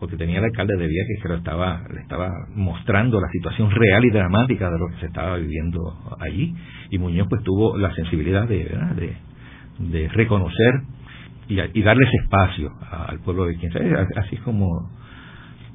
[0.00, 4.04] porque tenía el alcalde de Vieques que lo estaba le estaba mostrando la situación real
[4.04, 5.80] y dramática de lo que se estaba viviendo
[6.18, 6.54] allí
[6.90, 8.64] y Muñoz pues tuvo la sensibilidad de
[8.96, 9.16] de,
[9.78, 10.80] de reconocer
[11.48, 13.72] y, y darles espacio al pueblo de quien
[14.16, 14.90] así es como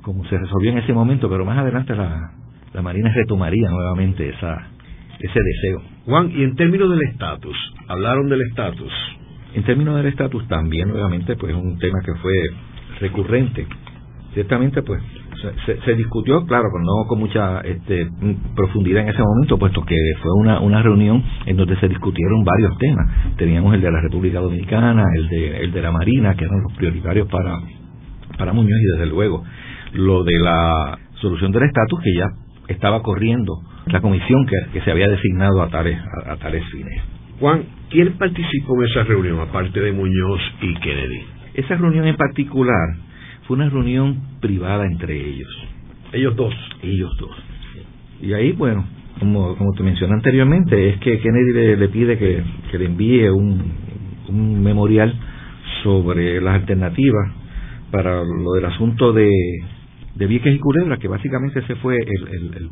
[0.01, 2.31] como se resolvió en ese momento pero más adelante la
[2.73, 4.75] la Marina retomaría nuevamente esa
[5.19, 5.81] ese deseo.
[6.05, 7.55] Juan, y en términos del estatus,
[7.88, 8.91] hablaron del estatus.
[9.53, 12.33] En términos del estatus también, nuevamente, pues un tema que fue
[12.99, 13.65] recurrente.
[14.36, 15.02] Ciertamente, pues
[15.86, 18.06] se, discutió, claro, no con mucha este,
[18.54, 22.78] profundidad en ese momento, puesto que fue una, una reunión en donde se discutieron varios
[22.78, 23.38] temas.
[23.38, 26.74] Teníamos el de la República Dominicana, el de, el de la Marina, que eran los
[26.74, 27.60] prioritarios para,
[28.38, 29.41] para Muñoz, y desde luego
[29.93, 32.28] lo de la solución del estatus, que ya
[32.67, 33.54] estaba corriendo
[33.86, 37.02] la comisión que, se había designado a tales, a, tales fines.
[37.39, 41.21] Juan, ¿quién participó en esa reunión, aparte de Muñoz y Kennedy?
[41.54, 43.04] Esa reunión en particular
[43.47, 45.49] fue una reunión privada entre ellos.
[46.13, 46.53] Ellos dos.
[46.81, 47.36] Ellos dos.
[48.21, 48.86] Y ahí, bueno,
[49.19, 52.43] como, como te mencioné anteriormente, es que Kennedy le, pide que,
[52.77, 53.62] le envíe un,
[54.29, 55.13] un memorial
[55.84, 57.31] sobre las alternativas
[57.91, 59.29] para lo del asunto de,
[60.15, 62.69] de Vieques y Culebra, que básicamente ese fue el,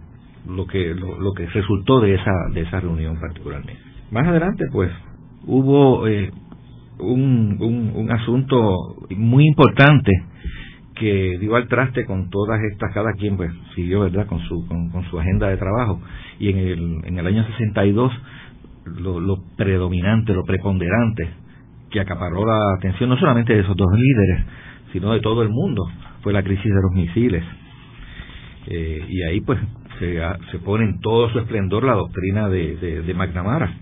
[0.47, 3.77] lo que lo, que resultó de esa de esa reunión particularmente.
[4.11, 4.91] Más adelante, pues,
[5.45, 6.31] hubo eh,
[6.99, 7.57] un,
[7.95, 10.11] un, asunto muy importante
[10.95, 14.91] que dio al traste con todas estas, cada quien pues siguió, ¿verdad?, con su, con,
[15.09, 16.01] su agenda de trabajo.
[16.39, 18.11] Y en el, en el año 62,
[19.01, 21.29] lo, lo predominante, lo preponderante,
[21.89, 24.45] que acaparó la atención no solamente de esos dos líderes,
[24.91, 25.83] sino de todo el mundo,
[26.21, 27.43] fue la crisis de los misiles.
[28.67, 29.59] Eh, y ahí pues
[29.99, 30.19] se,
[30.51, 33.73] se, pone en todo su esplendor la doctrina de, de, McNamara,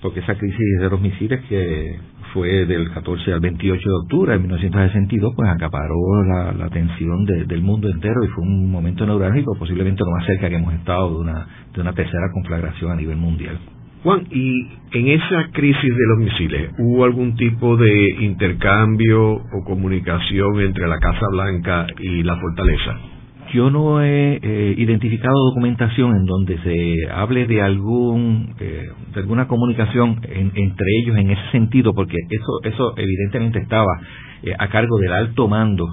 [0.00, 1.98] porque esa crisis de los misiles que
[2.36, 7.88] fue del 14 al 28 de octubre de 1962, pues acaparó la, atención del mundo
[7.88, 11.46] entero y fue un momento neurálgico, posiblemente lo más cerca que hemos estado de una,
[11.74, 13.58] de una tercera conflagración a nivel mundial.
[14.02, 20.60] Juan, ¿y en esa crisis de los misiles hubo algún tipo de intercambio o comunicación
[20.60, 23.15] entre la Casa Blanca y la fortaleza?
[23.52, 29.46] Yo no he eh, identificado documentación en donde se hable de algún eh, de alguna
[29.46, 34.00] comunicación entre ellos en ese sentido, porque eso eso evidentemente estaba
[34.42, 35.86] eh, a cargo del alto mando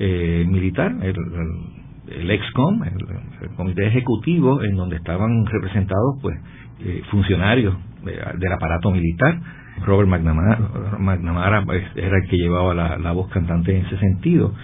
[0.00, 1.16] militar, el,
[2.20, 6.38] el, EXCOM, el, comité ejecutivo, en donde estaban representados pues
[7.10, 7.74] funcionarios
[8.04, 9.40] del aparato militar.
[9.84, 14.54] Robert McNamara, pues, era el que llevaba la, voz cantante en ese sentido.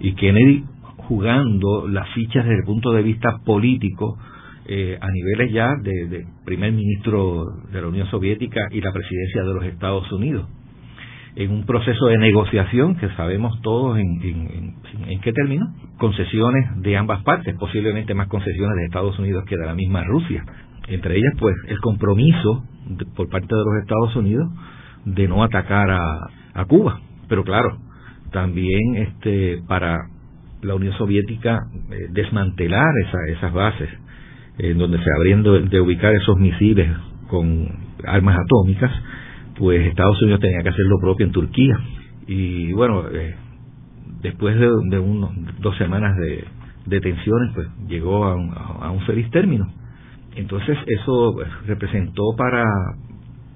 [0.00, 0.64] Y Kennedy,
[1.08, 4.18] jugando las fichas desde el punto de vista político
[4.66, 9.54] eh, a niveles ya de, primer ministro de la Unión Soviética y la presidencia de
[9.54, 10.48] los Estados Unidos
[11.36, 15.66] en un proceso de negociación que sabemos todos en, qué término,
[15.98, 20.42] concesiones de ambas partes, posiblemente más concesiones de Estados Unidos que de la misma Rusia.
[20.88, 22.64] Entre ellas, pues, el compromiso
[23.14, 24.48] por parte de los Estados Unidos
[25.04, 27.00] de no atacar a, Cuba.
[27.28, 27.76] Pero claro,
[28.32, 30.08] también este, para
[30.66, 31.60] la Unión Soviética
[31.90, 32.88] eh, desmantelar
[33.28, 33.88] esas bases
[34.58, 36.88] en donde se habrían de ubicar esos misiles
[37.28, 37.68] con
[38.04, 38.90] armas atómicas,
[39.58, 41.78] pues Estados Unidos tenía que hacer lo propio en Turquía.
[42.26, 43.34] Y bueno, eh,
[44.22, 49.28] después de, de unos dos semanas de, tensiones, pues llegó a un, a un, feliz
[49.30, 49.66] término.
[50.36, 52.64] Entonces eso pues, representó para,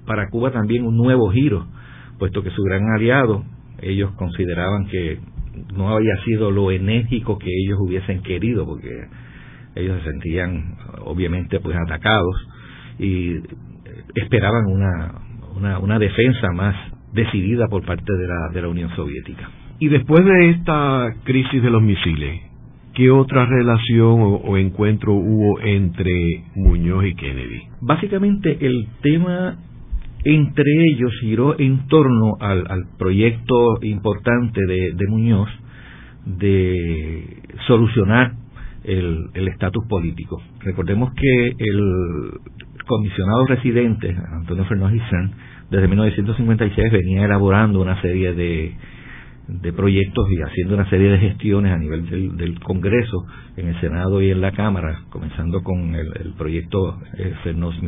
[0.05, 1.65] para Cuba también un nuevo giro,
[2.19, 3.43] puesto que su gran aliado,
[3.81, 5.19] ellos consideraban que
[5.73, 8.89] no había sido lo enérgico que ellos hubiesen querido, porque
[9.75, 10.75] ellos se sentían
[11.05, 12.35] obviamente pues atacados
[12.99, 13.35] y
[14.15, 15.21] esperaban una,
[15.55, 16.75] una, una defensa más
[17.13, 19.49] decidida por parte de la, de la Unión Soviética.
[19.79, 22.41] Y después de esta crisis de los misiles,
[22.93, 27.61] ¿qué otra relación o, encuentro hubo entre Muñoz y Kennedy?
[27.81, 29.57] Básicamente el tema
[30.23, 35.49] entre ellos giró en torno al, proyecto importante de, de, Muñoz
[36.25, 38.33] de solucionar
[38.83, 40.41] el estatus político.
[40.59, 42.31] Recordemos que el
[42.85, 45.01] comisionado residente, Antonio Fernández
[45.69, 48.75] desde 1956 venía elaborando una serie de,
[49.47, 54.21] de proyectos y haciendo una serie de gestiones a nivel del, Congreso, en el Senado
[54.21, 57.81] y en la Cámara, comenzando con el, proyecto eh, Fernos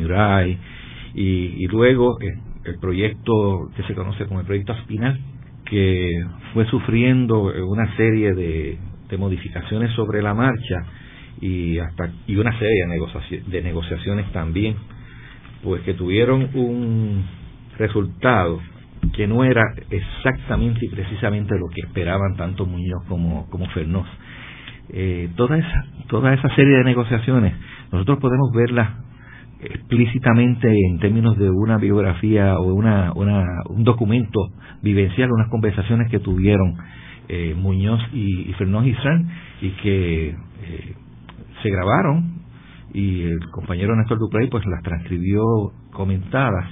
[1.14, 2.34] y, luego eh,
[2.64, 5.18] el proyecto que se conoce como el proyecto Aspinal,
[5.64, 6.10] que
[6.52, 8.78] fue sufriendo una serie de,
[9.16, 10.74] modificaciones sobre la marcha
[11.40, 14.74] y hasta y una serie de, de negociaciones también
[15.62, 17.24] pues que tuvieron un
[17.78, 18.60] resultado
[19.14, 24.06] que no era exactamente y precisamente lo que esperaban tanto Muñoz como, como Fernós.
[24.90, 27.54] Eh, toda, esa, toda esa serie de negociaciones,
[27.90, 28.90] nosotros podemos verlas
[29.64, 34.40] explícitamente en términos de una biografía o una, una, un documento
[34.82, 36.76] vivencial, unas conversaciones que tuvieron
[37.28, 39.28] eh, Muñoz y, y Isran
[39.62, 40.94] y que eh,
[41.62, 42.42] se grabaron
[42.92, 45.42] y el compañero Néstor Duprey pues las transcribió
[45.92, 46.68] comentadas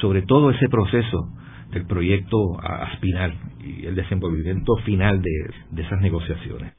[0.00, 1.28] sobre todo ese proceso
[1.70, 6.72] del proyecto Aspinal y el desenvolvimiento final de, esas negociaciones.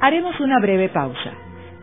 [0.00, 1.32] Haremos una breve pausa,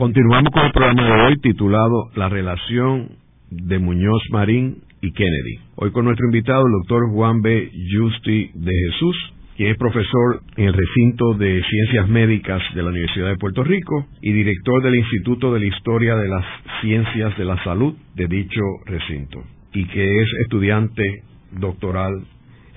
[0.00, 3.18] Continuamos con el programa de hoy titulado La relación
[3.50, 5.58] de Muñoz Marín y Kennedy.
[5.76, 7.70] Hoy con nuestro invitado, el doctor Juan B.
[7.92, 13.28] Justi de Jesús, quien es profesor en el recinto de Ciencias Médicas de la Universidad
[13.28, 16.46] de Puerto Rico y director del Instituto de la Historia de las
[16.80, 19.44] Ciencias de la Salud de dicho recinto,
[19.74, 21.24] y que es estudiante
[21.60, 22.24] doctoral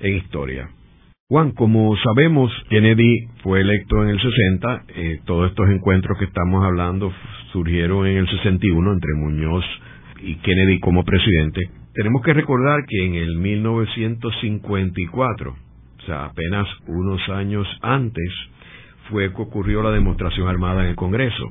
[0.00, 0.68] en historia.
[1.34, 6.64] Juan, como sabemos, Kennedy fue electo en el 60, eh, todos estos encuentros que estamos
[6.64, 7.12] hablando
[7.52, 9.64] surgieron en el 61 entre Muñoz
[10.22, 11.60] y Kennedy como presidente.
[11.92, 15.56] Tenemos que recordar que en el 1954, o
[16.06, 18.32] sea, apenas unos años antes,
[19.10, 21.50] fue que ocurrió la demostración armada en el Congreso.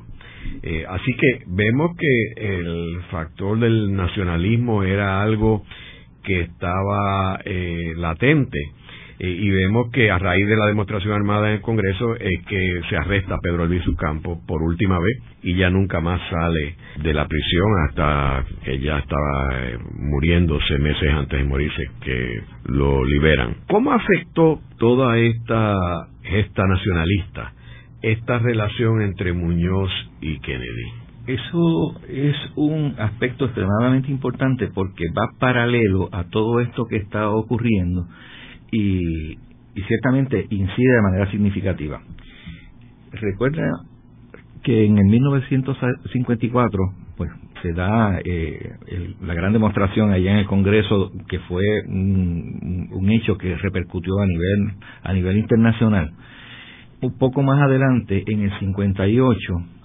[0.62, 5.62] Eh, así que vemos que el factor del nacionalismo era algo
[6.22, 8.58] que estaba eh, latente.
[9.18, 12.80] Eh, y vemos que a raíz de la demostración armada en el Congreso es que
[12.88, 17.14] se arresta a Pedro Albizu Campos por última vez y ya nunca más sale de
[17.14, 23.56] la prisión hasta que ya estaba eh, muriéndose meses antes de morirse que lo liberan.
[23.68, 27.52] ¿Cómo afectó toda esta gesta nacionalista,
[28.02, 29.90] esta relación entre Muñoz
[30.20, 31.04] y Kennedy?
[31.26, 38.06] Eso es un aspecto extremadamente importante porque va paralelo a todo esto que está ocurriendo
[38.74, 39.38] y,
[39.88, 42.00] ciertamente incide de manera significativa.
[43.12, 43.68] Recuerda
[44.62, 46.78] que en el 1954
[47.16, 47.30] pues
[47.62, 48.72] se da eh,
[49.20, 54.26] la gran demostración allá en el Congreso que fue un, un, hecho que repercutió a
[54.26, 56.12] nivel a nivel internacional
[57.04, 59.36] un poco más adelante, en el 58,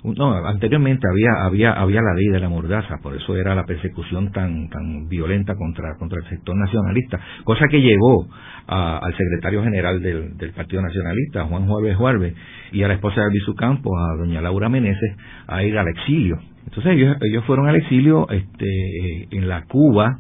[0.04, 4.32] no, anteriormente había, había, había la ley de la mordaza, por eso era la persecución
[4.32, 8.28] tan, tan violenta contra, contra el sector nacionalista, cosa que llevó
[8.68, 12.36] al secretario general del, del, Partido Nacionalista, Juan Juárez Juárez,
[12.72, 15.18] y a la esposa de Luis Campos, a doña Laura Meneses,
[15.48, 16.40] a ir al exilio.
[16.66, 20.20] Entonces ellos, ellos fueron al exilio este, en la Cuba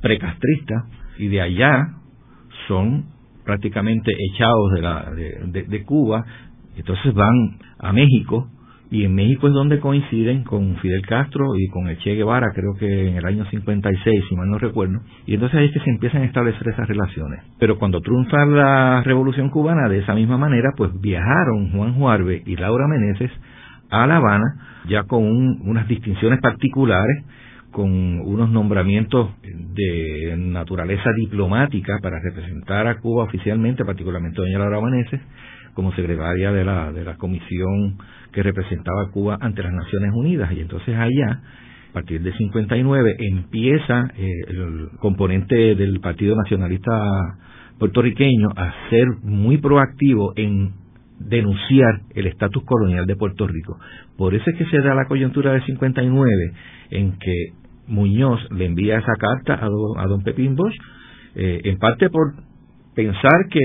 [0.00, 0.86] precastrista,
[1.18, 1.88] y de allá
[2.66, 3.15] son
[3.46, 5.10] prácticamente echados de, la,
[5.46, 6.24] de, Cuba,
[6.76, 8.48] entonces van a México
[8.90, 12.74] y en México es donde coinciden con Fidel Castro y con el Che Guevara, creo
[12.78, 15.90] que en el año 56, si mal no recuerdo, y entonces ahí es que se
[15.90, 17.40] empiezan a establecer esas relaciones.
[17.58, 22.56] Pero cuando triunfa la Revolución Cubana de esa misma manera, pues viajaron Juan Juarbe y
[22.56, 23.30] Laura Meneses
[23.90, 27.24] a La Habana, ya con unas distinciones particulares,
[27.76, 35.20] con unos nombramientos de naturaleza diplomática para representar a Cuba oficialmente, particularmente doña Laura Maneses,
[35.74, 37.98] como secretaria de la, de la comisión
[38.32, 40.52] que representaba a Cuba ante las Naciones Unidas.
[40.52, 41.42] Y entonces allá,
[41.90, 46.92] a partir de 59, empieza eh, el componente del Partido Nacionalista
[47.78, 50.72] puertorriqueño a ser muy proactivo en
[51.18, 53.78] denunciar el estatus colonial de Puerto Rico.
[54.16, 56.52] Por eso es que se da la coyuntura de 59
[56.90, 60.74] en que Muñoz le envía esa carta a don, a don Pepín Bosch,
[61.34, 62.34] eh, en parte por
[62.94, 63.60] pensar que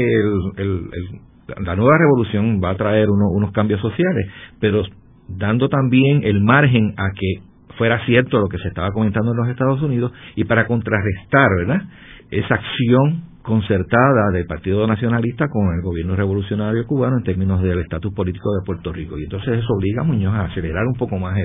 [1.59, 4.28] la nueva revolución va a traer unos cambios sociales,
[4.59, 4.84] pero
[5.28, 7.41] dando también el margen a que
[7.78, 11.82] fuera cierto lo que se estaba comentando en los Estados Unidos y para contrarrestar, ¿verdad?
[12.30, 18.13] Esa acción concertada del Partido Nacionalista con el gobierno revolucionario cubano en términos del estatus
[18.13, 19.17] político de Puerto Rico.
[19.17, 21.38] Y entonces eso obliga a Muñoz a acelerar un poco más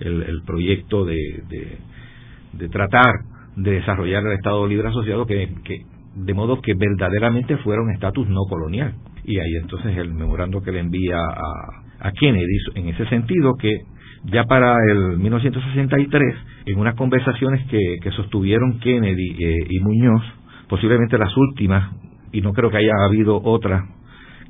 [0.00, 1.16] el, el, proyecto de,
[1.48, 1.78] de
[2.70, 3.12] tratar
[3.56, 5.48] de desarrollar el Estado Libre Asociado que,
[6.14, 8.94] de modo que verdaderamente fuera un estatus no colonial.
[9.24, 13.82] Y ahí entonces el memorando que le envía a, a Kennedy en ese sentido que
[14.24, 16.34] ya para el 1963,
[16.66, 20.22] en unas conversaciones que, que sostuvieron Kennedy eh, y Muñoz,
[20.68, 21.94] posiblemente las últimas,
[22.32, 23.84] y no creo que haya habido otras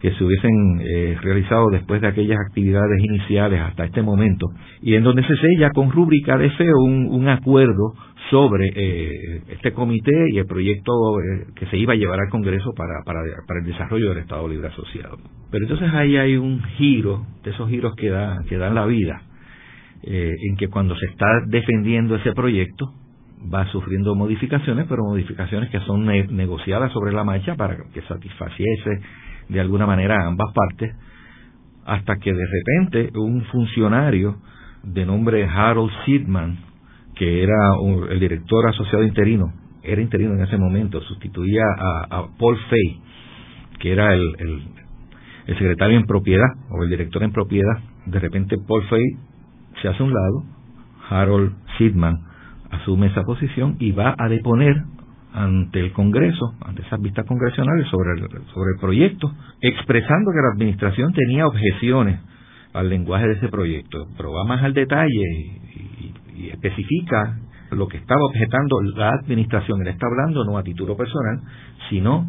[0.00, 4.46] que se hubiesen eh, realizado después de aquellas actividades iniciales hasta este momento,
[4.80, 7.94] y en donde se sella con rúbrica de feo un, acuerdo
[8.30, 12.72] sobre eh, este comité y el proyecto eh, que se iba a llevar al Congreso
[12.74, 15.18] para, para, para, el desarrollo del Estado Libre Asociado.
[15.50, 19.22] Pero entonces ahí hay un giro, de esos giros que, da, que dan la vida,
[20.02, 22.92] en que cuando se está defendiendo ese proyecto,
[23.52, 29.00] va sufriendo modificaciones, pero modificaciones que son negociadas sobre la marcha para que satisfaciese
[29.48, 30.94] de alguna manera a ambas partes,
[31.86, 34.36] hasta que de repente un funcionario
[34.82, 36.58] de nombre Harold Sidman,
[37.14, 37.56] que era
[38.10, 43.00] el director asociado interino, era interino en ese momento, sustituía a, Paul Fay,
[43.80, 47.78] que era el, el, secretario en propiedad o el director en propiedad.
[48.04, 49.02] De repente Paul Fay
[49.80, 50.44] se hace a un lado,
[51.08, 52.18] Harold Sidman
[52.70, 54.84] asume esa posición y va a deponer
[55.38, 60.52] ante el Congreso, ante esas vistas congresionales sobre el, sobre el proyecto, expresando que la
[60.54, 62.20] Administración tenía objeciones
[62.72, 67.36] al lenguaje de ese proyecto, pero va más al detalle y, especifica
[67.70, 69.80] lo que estaba objetando la Administración.
[69.82, 71.40] Él está hablando no a título personal,
[71.90, 72.26] sino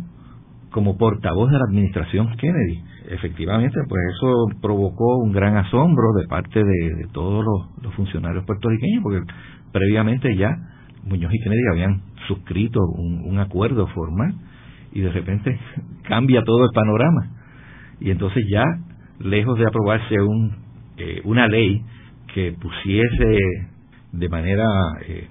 [0.72, 2.84] como portavoz de la Administración Kennedy.
[3.10, 9.02] Efectivamente, pues eso provocó un gran asombro de parte de, todos los, los funcionarios puertorriqueños,
[9.02, 9.22] porque
[9.72, 10.56] previamente ya
[11.04, 14.34] Muñoz y Kennedy habían suscrito un, acuerdo formal
[14.94, 15.60] y de repente
[16.04, 17.32] cambia todo el panorama.
[18.00, 18.64] Y entonces ya,
[19.20, 20.56] lejos de aprobarse un,
[20.98, 21.82] eh, una ley
[22.34, 23.40] que pusiese
[24.12, 24.66] de manera
[25.08, 25.28] eh,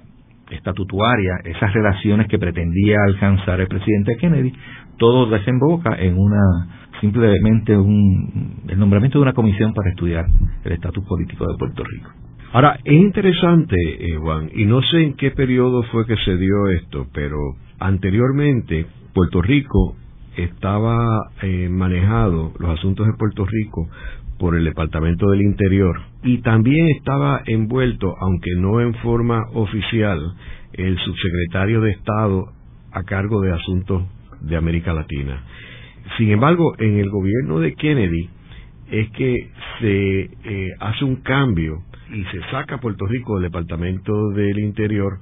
[0.51, 4.53] estatutaria esas relaciones que pretendía alcanzar el presidente Kennedy,
[4.99, 10.26] todo desemboca en una simplemente un, el nombramiento de una comisión para estudiar
[10.64, 12.27] el estatus político de Puerto Rico.
[12.53, 16.68] Ahora, es interesante, eh, Juan, y no sé en qué periodo fue que se dio
[16.68, 17.36] esto, pero
[17.78, 19.96] anteriormente Puerto Rico
[20.36, 23.88] estaba eh, manejado, los asuntos de Puerto Rico,
[24.38, 30.20] por el Departamento del Interior y también estaba envuelto, aunque no en forma oficial,
[30.72, 32.46] el subsecretario de Estado
[32.92, 34.05] a cargo de asuntos
[34.40, 35.42] de América Latina.
[36.16, 38.30] Sin embargo, en el gobierno de Kennedy
[38.90, 41.82] es que se eh, hace un cambio
[42.12, 45.18] y se saca a Puerto Rico del Departamento del Interior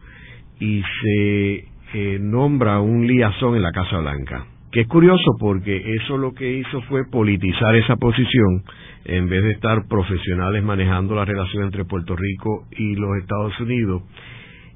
[0.60, 1.64] y se
[1.94, 4.46] eh, nombra un liazón en la Casa Blanca.
[4.72, 8.62] Que es curioso porque eso lo que hizo fue politizar esa posición
[9.04, 14.02] en vez de estar profesionales manejando la relación entre Puerto Rico y los Estados Unidos.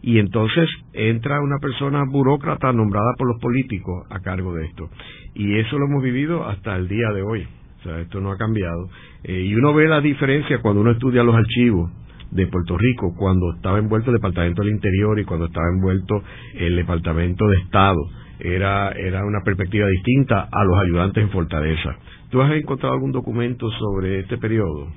[0.02, 4.88] Y entonces entra una persona burócrata nombrada por los políticos a cargo de esto.
[5.34, 7.46] Y eso lo hemos vivido hasta el día de hoy.
[7.80, 8.88] O sea, esto no ha cambiado.
[9.24, 11.90] Eh, y uno ve la diferencia cuando uno estudia los archivos
[12.30, 16.22] de Puerto Rico, cuando estaba envuelto el Departamento del Interior y cuando estaba envuelto
[16.54, 18.00] el Departamento de Estado.
[18.38, 21.96] Era, era una perspectiva distinta a los ayudantes en Fortaleza.
[22.30, 24.88] ¿Tú has encontrado algún documento sobre este periodo?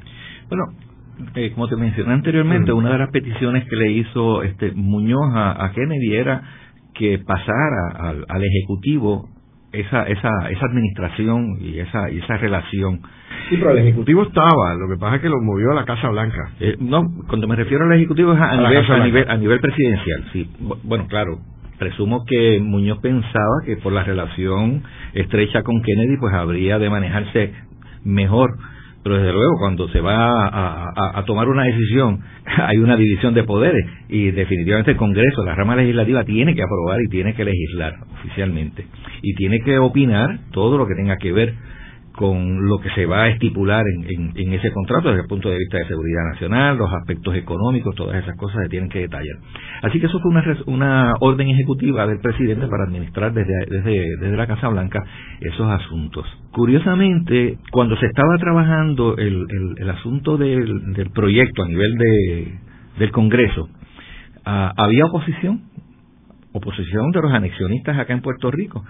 [0.47, 0.63] Bueno,
[1.36, 5.71] eh, como te mencioné anteriormente, una de las peticiones que le hizo este Muñoz a,
[5.73, 6.41] Kennedy era
[6.93, 9.27] que pasara al, al Ejecutivo
[9.74, 13.01] esa, esa, esa administración y esa, y esa relación.
[13.49, 16.09] Sí, pero el Ejecutivo estaba, lo que pasa es que lo movió a la Casa
[16.09, 16.51] Blanca.
[16.59, 20.26] Eh, no, cuando me refiero al Ejecutivo es a, nivel, a, nivel, a nivel presidencial,
[20.32, 20.49] sí.
[20.84, 21.39] Bueno, claro,
[21.80, 27.53] presumo que Muñoz pensaba que por la relación estrecha con Kennedy, pues habría de manejarse
[28.05, 28.51] mejor
[29.04, 30.47] pero desde luego cuando se va
[31.18, 33.86] a, tomar una decisión hay una división de poderes.
[34.10, 38.86] Y definitivamente el Congreso, la rama legislativa tiene que aprobar y tiene que legislar oficialmente.
[39.22, 41.54] Y tiene que opinar todo lo que tenga que ver
[42.16, 45.78] con lo que se va a estipular en, ese contrato desde el punto de vista
[45.80, 49.36] de seguridad nacional, los aspectos económicos, todas esas cosas se tienen que detallar.
[49.82, 54.45] Así que eso fue una, una orden ejecutiva del presidente para administrar desde, desde, la
[54.45, 55.03] Casa Blanca
[55.41, 56.26] esos asuntos.
[56.51, 59.47] Curiosamente, cuando se estaba trabajando el,
[59.78, 62.59] el, asunto del, del, proyecto a nivel de,
[62.99, 63.70] del Congreso,
[64.45, 65.61] ah, había oposición,
[66.51, 68.84] oposición de los anexionistas acá en Puerto Rico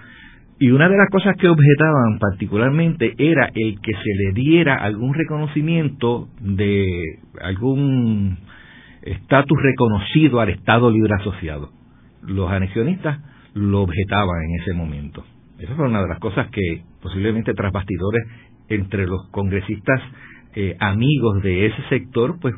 [0.64, 5.12] y una de las cosas que objetaban particularmente era el que se le diera algún
[5.12, 6.86] reconocimiento de
[7.42, 8.38] algún
[9.02, 11.68] estatus reconocido al Estado Libre Asociado.
[12.22, 13.20] Los anexionistas
[13.52, 15.22] lo objetaban en ese momento.
[15.58, 18.26] Esa fue una de las cosas que posiblemente tras bastidores
[18.70, 20.00] entre los congresistas
[20.54, 22.54] eh, amigos de ese sector pues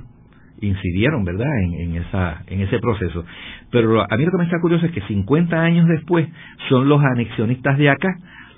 [0.61, 3.25] incidieron, ¿verdad?, en, en, esa, en ese proceso.
[3.71, 6.29] Pero a mí lo que me está curioso es que 50 años después
[6.69, 8.09] son los anexionistas de acá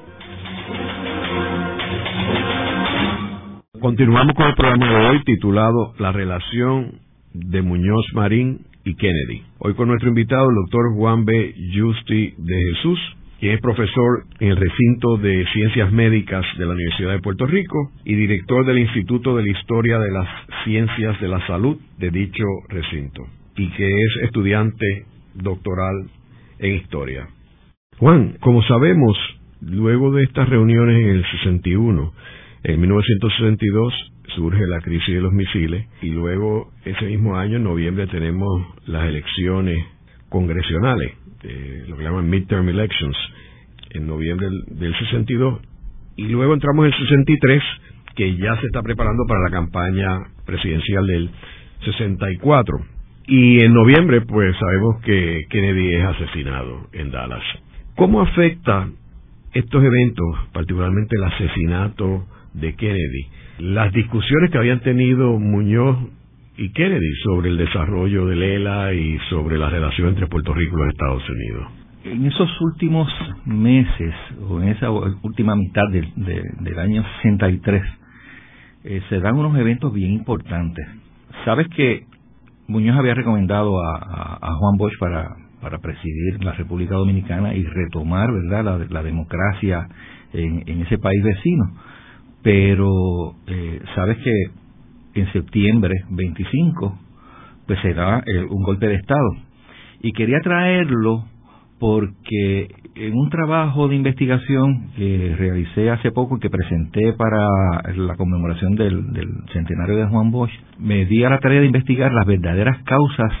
[3.81, 7.01] Continuamos con el programa de hoy titulado La relación
[7.33, 9.43] de Muñoz Marín y Kennedy.
[9.59, 11.53] Hoy con nuestro invitado, el doctor Juan B.
[11.75, 12.99] Justi de Jesús,
[13.39, 17.91] quien es profesor en el recinto de Ciencias Médicas de la Universidad de Puerto Rico
[18.03, 20.27] y director del Instituto de la Historia de las
[20.65, 23.23] Ciencias de la Salud de dicho recinto,
[23.55, 26.09] y que es estudiante doctoral
[26.59, 27.27] en Historia.
[27.97, 29.17] Juan, como sabemos,
[29.61, 32.13] luego de estas reuniones en el 61,
[32.63, 33.93] en 1962
[34.35, 39.07] surge la crisis de los misiles y luego ese mismo año, en noviembre, tenemos las
[39.07, 39.85] elecciones
[40.29, 43.15] congresionales este, lo que llaman midterm elections,
[43.91, 45.61] en noviembre del, 62,
[46.17, 47.63] y luego entramos en el 63,
[48.15, 51.29] que ya se está preparando para la campaña presidencial del
[51.85, 52.77] 64.
[53.27, 57.43] Y en noviembre, pues sabemos que Kennedy es asesinado en Dallas.
[57.95, 58.89] ¿Cómo afecta
[59.53, 63.27] estos eventos, particularmente el asesinato de Kennedy,
[63.59, 65.97] las discusiones que habían tenido Muñoz
[66.59, 70.89] y Kennedy sobre el desarrollo del ELA y sobre la relación entre Puerto Rico y
[70.89, 71.67] Estados Unidos.
[72.03, 73.07] En esos últimos
[73.45, 74.13] meses,
[74.45, 77.81] o en esa última mitad del, año 63,
[78.83, 80.85] eh, se dan unos eventos bien importantes.
[81.45, 82.03] Sabes que
[82.67, 89.03] Muñoz había recomendado a, Juan Bosch para, presidir la República Dominicana y retomar verdad la,
[89.03, 89.87] democracia
[90.33, 91.71] en, ese país vecino.
[92.43, 94.33] Pero eh, sabes que
[95.13, 96.99] en septiembre 25,
[97.67, 99.29] pues se da eh, un golpe de Estado.
[100.01, 101.25] Y quería traerlo
[101.79, 107.47] porque en un trabajo de investigación que realicé hace poco y que presenté para
[107.95, 109.05] la conmemoración del,
[109.53, 113.31] centenario de Juan Bosch, me di a la tarea de investigar las verdaderas causas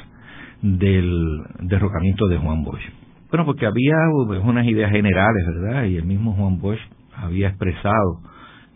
[0.61, 2.81] del derrocamiento de Juan Bosch.
[3.29, 3.95] Bueno, porque había
[4.25, 5.83] pues, unas ideas generales, ¿verdad?
[5.83, 6.79] Y el mismo Juan Bosch
[7.15, 8.21] había expresado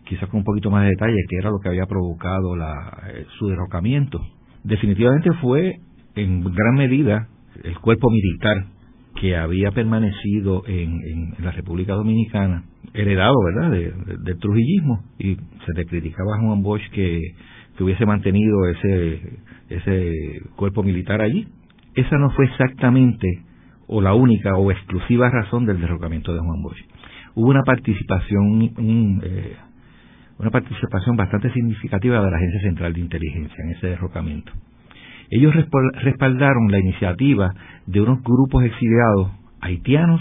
[0.04, 3.26] quizás con un poquito más de detalle, qué era lo que había provocado la, eh,
[3.38, 4.20] su derrocamiento.
[4.62, 5.80] Definitivamente fue
[6.14, 7.28] en gran medida
[7.62, 8.66] el cuerpo militar
[9.20, 16.36] que había permanecido en, la República Dominicana, heredado, ¿verdad?, del trujillismo, y se le criticaba
[16.36, 17.20] a Juan Bosch que,
[17.76, 19.38] que hubiese mantenido ese,
[19.68, 20.12] ese
[20.56, 21.46] cuerpo militar allí.
[21.94, 23.44] Esa no fue exactamente
[23.86, 26.80] o la única o exclusiva razón del derrocamiento de Juan Bosch.
[27.34, 28.62] Hubo una participación,
[29.22, 29.56] eh,
[30.38, 34.52] una participación bastante significativa de la Agencia Central de Inteligencia en ese derrocamiento.
[35.30, 37.52] Ellos respaldaron la iniciativa
[37.86, 39.30] de unos grupos exiliados
[39.60, 40.20] haitianos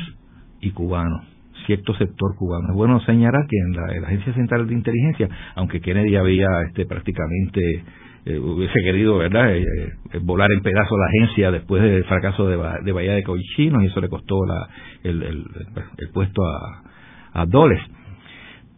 [0.61, 1.25] y cubanos,
[1.65, 2.69] cierto sector cubano.
[2.69, 7.83] Es bueno señalar que en la, Agencia Central de Inteligencia, aunque Kennedy había este, prácticamente
[8.25, 9.65] eh, hubiese querido verdad eh,
[10.13, 13.87] eh, volar en pedazos la agencia después del fracaso de, de Bahía de Cochinos y
[13.87, 14.69] eso le costó la,
[15.03, 17.81] el, el, puesto a, a Doles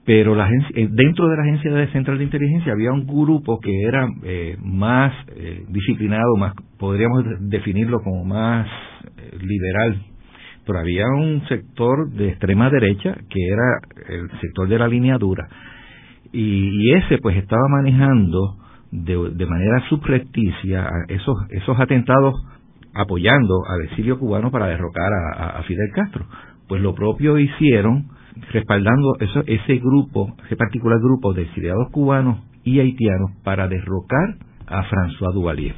[0.05, 3.83] pero la agencia, dentro de la agencia de central de inteligencia había un grupo que
[3.83, 4.07] era
[4.61, 5.13] más
[5.69, 8.67] disciplinado más podríamos definirlo como más
[9.39, 10.01] liberal
[10.65, 13.79] pero había un sector de extrema derecha que era
[14.09, 15.47] el sector de la línea dura
[16.31, 18.57] y, ese pues estaba manejando
[18.91, 22.35] de, manera subrepticia esos, esos atentados
[22.93, 26.25] apoyando al exilio cubano para derrocar a, Fidel Castro.
[26.67, 28.07] Pues lo propio hicieron
[28.51, 34.35] respaldando eso, ese grupo, ese particular grupo de exiliados cubanos y haitianos para derrocar
[34.67, 35.75] a François Duvalier,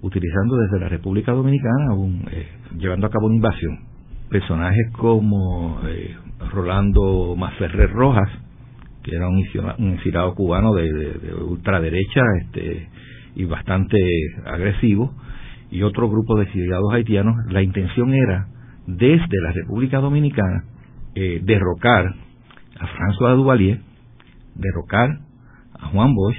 [0.00, 2.48] utilizando desde la República Dominicana, un, eh,
[2.78, 3.80] llevando a cabo una invasión.
[4.30, 6.16] Personajes como eh,
[6.52, 8.30] Rolando Maferrer Rojas,
[9.02, 12.88] que era un, exilado cubano de, ultraderecha este,
[13.36, 13.98] y bastante
[14.44, 15.12] agresivo,
[15.70, 18.48] y otro grupo de exiliados haitianos, la intención era,
[18.86, 20.64] desde la República Dominicana,
[21.16, 22.14] eh, derrocar
[22.78, 23.80] a François Duvalier,
[24.54, 25.18] derrocar
[25.80, 26.36] a Juan Bosch,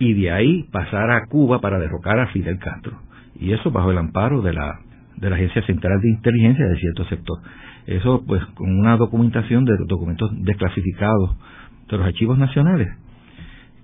[0.00, 2.98] y de ahí pasar a Cuba para derrocar a Fidel Castro.
[3.38, 4.80] Y eso bajo el amparo de la,
[5.16, 7.38] de la Agencia Central de Inteligencia de cierto sector.
[7.86, 11.36] Eso pues con una documentación de documentos desclasificados
[11.88, 12.88] de los archivos nacionales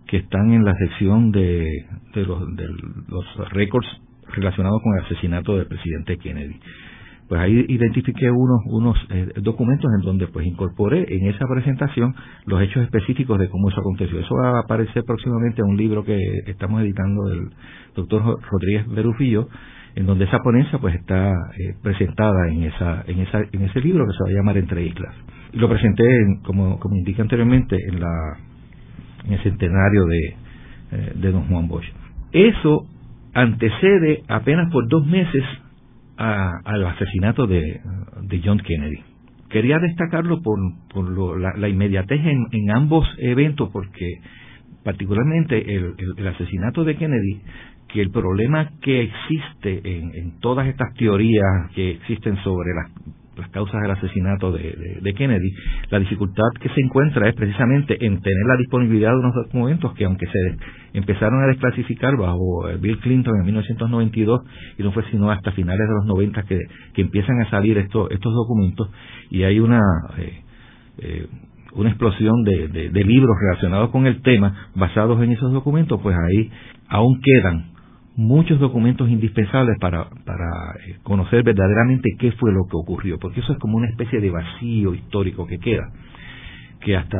[0.07, 2.66] que están en la sección de, de, los, de
[3.09, 3.89] los récords
[4.35, 6.59] relacionados con el asesinato del presidente Kennedy.
[7.29, 12.14] Pues ahí identifiqué unos, unos eh, documentos en donde pues incorporé en esa presentación
[12.45, 14.20] los hechos específicos de cómo eso aconteció.
[14.20, 17.51] Eso va a aparecer próximamente en un libro que estamos editando del
[17.97, 19.49] doctor Rodríguez Berufillo,
[19.97, 24.05] en donde esa ponencia pues está eh, presentada en esa, en esa, en ese libro
[24.07, 25.14] que se va a llamar Entre Islas
[25.53, 26.05] y lo presenté,
[26.45, 28.39] como, como indiqué anteriormente, en, la,
[29.24, 30.27] en el centenario de,
[30.93, 31.87] eh, de don Juan Bosch.
[32.33, 32.87] Eso
[33.33, 35.45] antecede apenas por dos meses
[36.17, 37.81] al asesinato de,
[38.45, 39.03] John Kennedy.
[39.49, 40.59] Quería destacarlo por,
[40.93, 44.21] por la, inmediatez en, ambos eventos, porque
[44.85, 47.41] particularmente el, el, asesinato de Kennedy,
[47.89, 52.91] que el problema que existe en, en todas estas teorías que existen sobre las
[53.37, 55.53] las causas del asesinato de, Kennedy,
[55.91, 60.05] la dificultad que se encuentra es precisamente en tener la disponibilidad de unos documentos que
[60.05, 64.41] aunque se empezaron a desclasificar bajo Bill Clinton en 1992
[64.78, 66.61] y no fue sino hasta finales de los 90 que,
[66.97, 68.91] empiezan a salir estos, estos documentos
[69.30, 69.80] y hay una...
[70.18, 70.43] Eh,
[70.99, 71.26] eh,
[71.72, 76.51] una explosión de, de libros relacionados con el tema basados en esos documentos, pues ahí
[76.89, 77.76] aún quedan
[78.17, 83.53] muchos documentos indispensables para, para eh, conocer verdaderamente qué fue lo que ocurrió, porque eso
[83.53, 85.93] es como una especie de vacío histórico que queda,
[86.81, 87.19] que hasta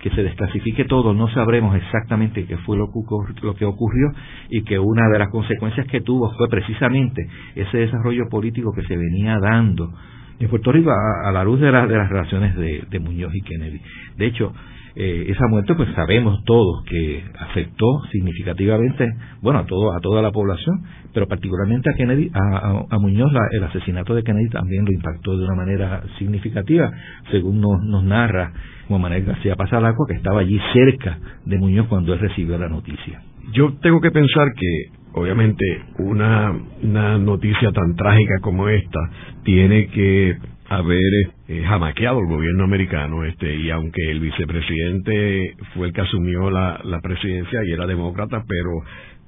[0.00, 4.12] que se desclasifique todo no sabremos exactamente qué fue lo que, ocurrió, lo que ocurrió
[4.48, 8.96] y que una de las consecuencias que tuvo fue precisamente ese desarrollo político que se
[8.96, 9.92] venía dando
[10.38, 13.80] en Puerto Rico a, la luz de, de las relaciones de, de Muñoz y Kennedy.
[14.16, 14.52] De hecho,
[15.00, 19.06] eh, esa muerte pues sabemos todos que afectó significativamente
[19.40, 20.82] bueno a todo a toda la población
[21.14, 25.54] pero particularmente a Kennedy a, Muñoz el asesinato de Kennedy también lo impactó de una
[25.54, 26.90] manera significativa
[27.30, 28.52] según nos, nos narra
[28.88, 33.22] Juan Manuel García Pasalacua que estaba allí cerca de Muñoz cuando él recibió la noticia
[33.52, 35.64] yo tengo que pensar que obviamente
[35.98, 39.00] una, una noticia tan trágica como esta
[39.44, 40.36] tiene que
[40.68, 41.12] haber
[41.48, 46.80] eh, jamaqueado el gobierno americano este y aunque el vicepresidente fue el que asumió la,
[46.84, 48.70] la presidencia y era demócrata pero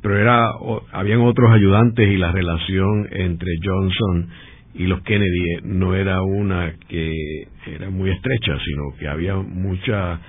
[0.02, 0.50] pero era
[0.92, 4.28] habían otros ayudantes y la relación entre Johnson
[4.74, 7.14] y los Kennedy no era una que
[7.66, 10.20] era muy estrecha sino que había mucha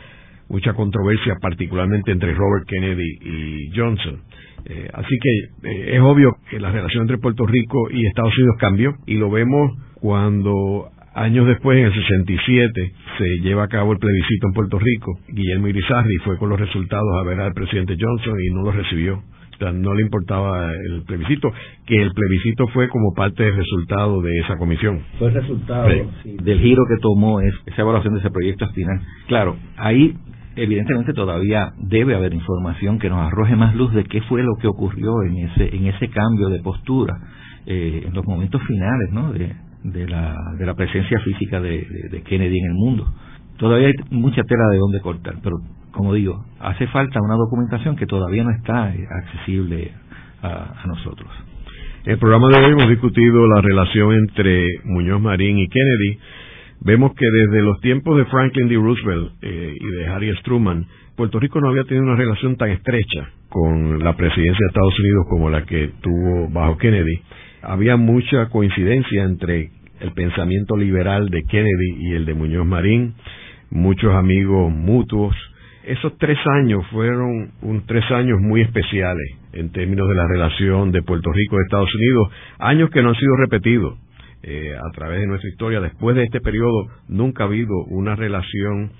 [0.48, 4.22] mucha controversia particularmente entre Robert Kennedy y Johnson
[4.66, 8.56] eh, así que eh, es obvio que la relación entre Puerto Rico y Estados Unidos
[8.60, 14.00] cambió y lo vemos cuando Años después, en el 67, se lleva a cabo el
[14.00, 15.20] plebiscito en Puerto Rico.
[15.28, 19.16] Guillermo Irizarry fue con los resultados a ver al presidente Johnson y no los recibió.
[19.18, 21.52] O sea, no le importaba el plebiscito,
[21.86, 25.02] que el plebiscito fue como parte del resultado de esa comisión.
[25.20, 25.90] Fue el resultado
[26.24, 29.02] del giro que tomó esa evaluación de ese proyecto final.
[29.28, 30.16] Claro, ahí
[30.56, 34.68] evidentemente todavía debe haber información que nos arroje más luz de qué fue lo que
[34.68, 37.18] ocurrió en ese en ese cambio de postura
[37.66, 39.32] eh, en los momentos finales ¿no?
[39.34, 43.08] de, de la, de la presencia física de, Kennedy en el mundo.
[43.58, 45.58] Todavía hay mucha tela de dónde cortar, pero
[45.92, 49.92] como digo, hace falta una documentación que todavía no está accesible
[50.42, 51.30] a, nosotros.
[52.06, 56.20] En el programa de hoy hemos discutido la relación entre Muñoz Marín y Kennedy.
[56.84, 58.76] Vemos que desde los tiempos de Franklin D.
[58.76, 63.30] Roosevelt eh, y de Harry Truman, Puerto Rico no había tenido una relación tan estrecha
[63.50, 67.22] con la presidencia de Estados Unidos como la que tuvo bajo Kennedy
[67.62, 69.70] había mucha coincidencia entre
[70.00, 73.14] el pensamiento liberal de Kennedy y el de Muñoz Marín,
[73.70, 75.36] muchos amigos mutuos.
[75.84, 81.02] Esos tres años fueron un, tres años muy especiales en términos de la relación de
[81.02, 82.30] Puerto Rico y Estados Unidos,
[82.60, 84.00] años que no han sido repetidos
[84.44, 85.80] eh, a través de nuestra historia.
[85.80, 88.92] Después de este periodo nunca ha habido una relación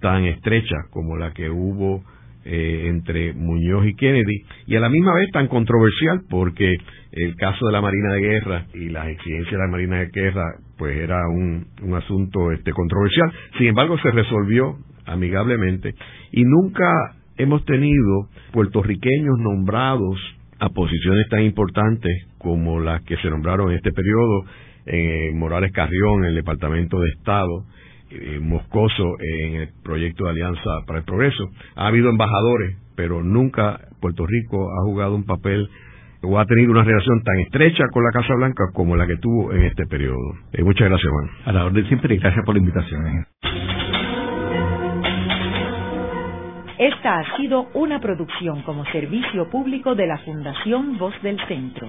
[0.00, 2.02] tan estrecha como la que hubo
[2.44, 6.74] eh, entre Muñoz y Kennedy y a la misma vez tan controversial porque
[7.12, 10.56] el caso de la Marina de Guerra y las exigencias de la Marina de Guerra
[10.76, 14.76] pues era un, un asunto este controversial sin embargo se resolvió
[15.06, 15.94] amigablemente
[16.32, 20.18] y nunca hemos tenido puertorriqueños nombrados
[20.58, 24.46] a posiciones tan importantes como las que se nombraron en este periodo
[24.86, 27.64] en Morales Carrión en el Departamento de Estado
[28.10, 31.48] eh, Moscoso en el proyecto de Alianza para el Progreso.
[31.76, 35.68] Ha habido embajadores, pero nunca Puerto Rico ha jugado un papel
[36.22, 39.52] o ha tenido una relación tan estrecha con la Casa Blanca como la que tuvo
[39.52, 40.34] en este periodo.
[40.52, 41.30] Eh, muchas gracias, Juan.
[41.46, 43.06] A la orden siempre y gracias por la invitación.
[43.06, 43.24] Eh.
[46.78, 51.88] Esta ha sido una producción como servicio público de la Fundación Voz del Centro.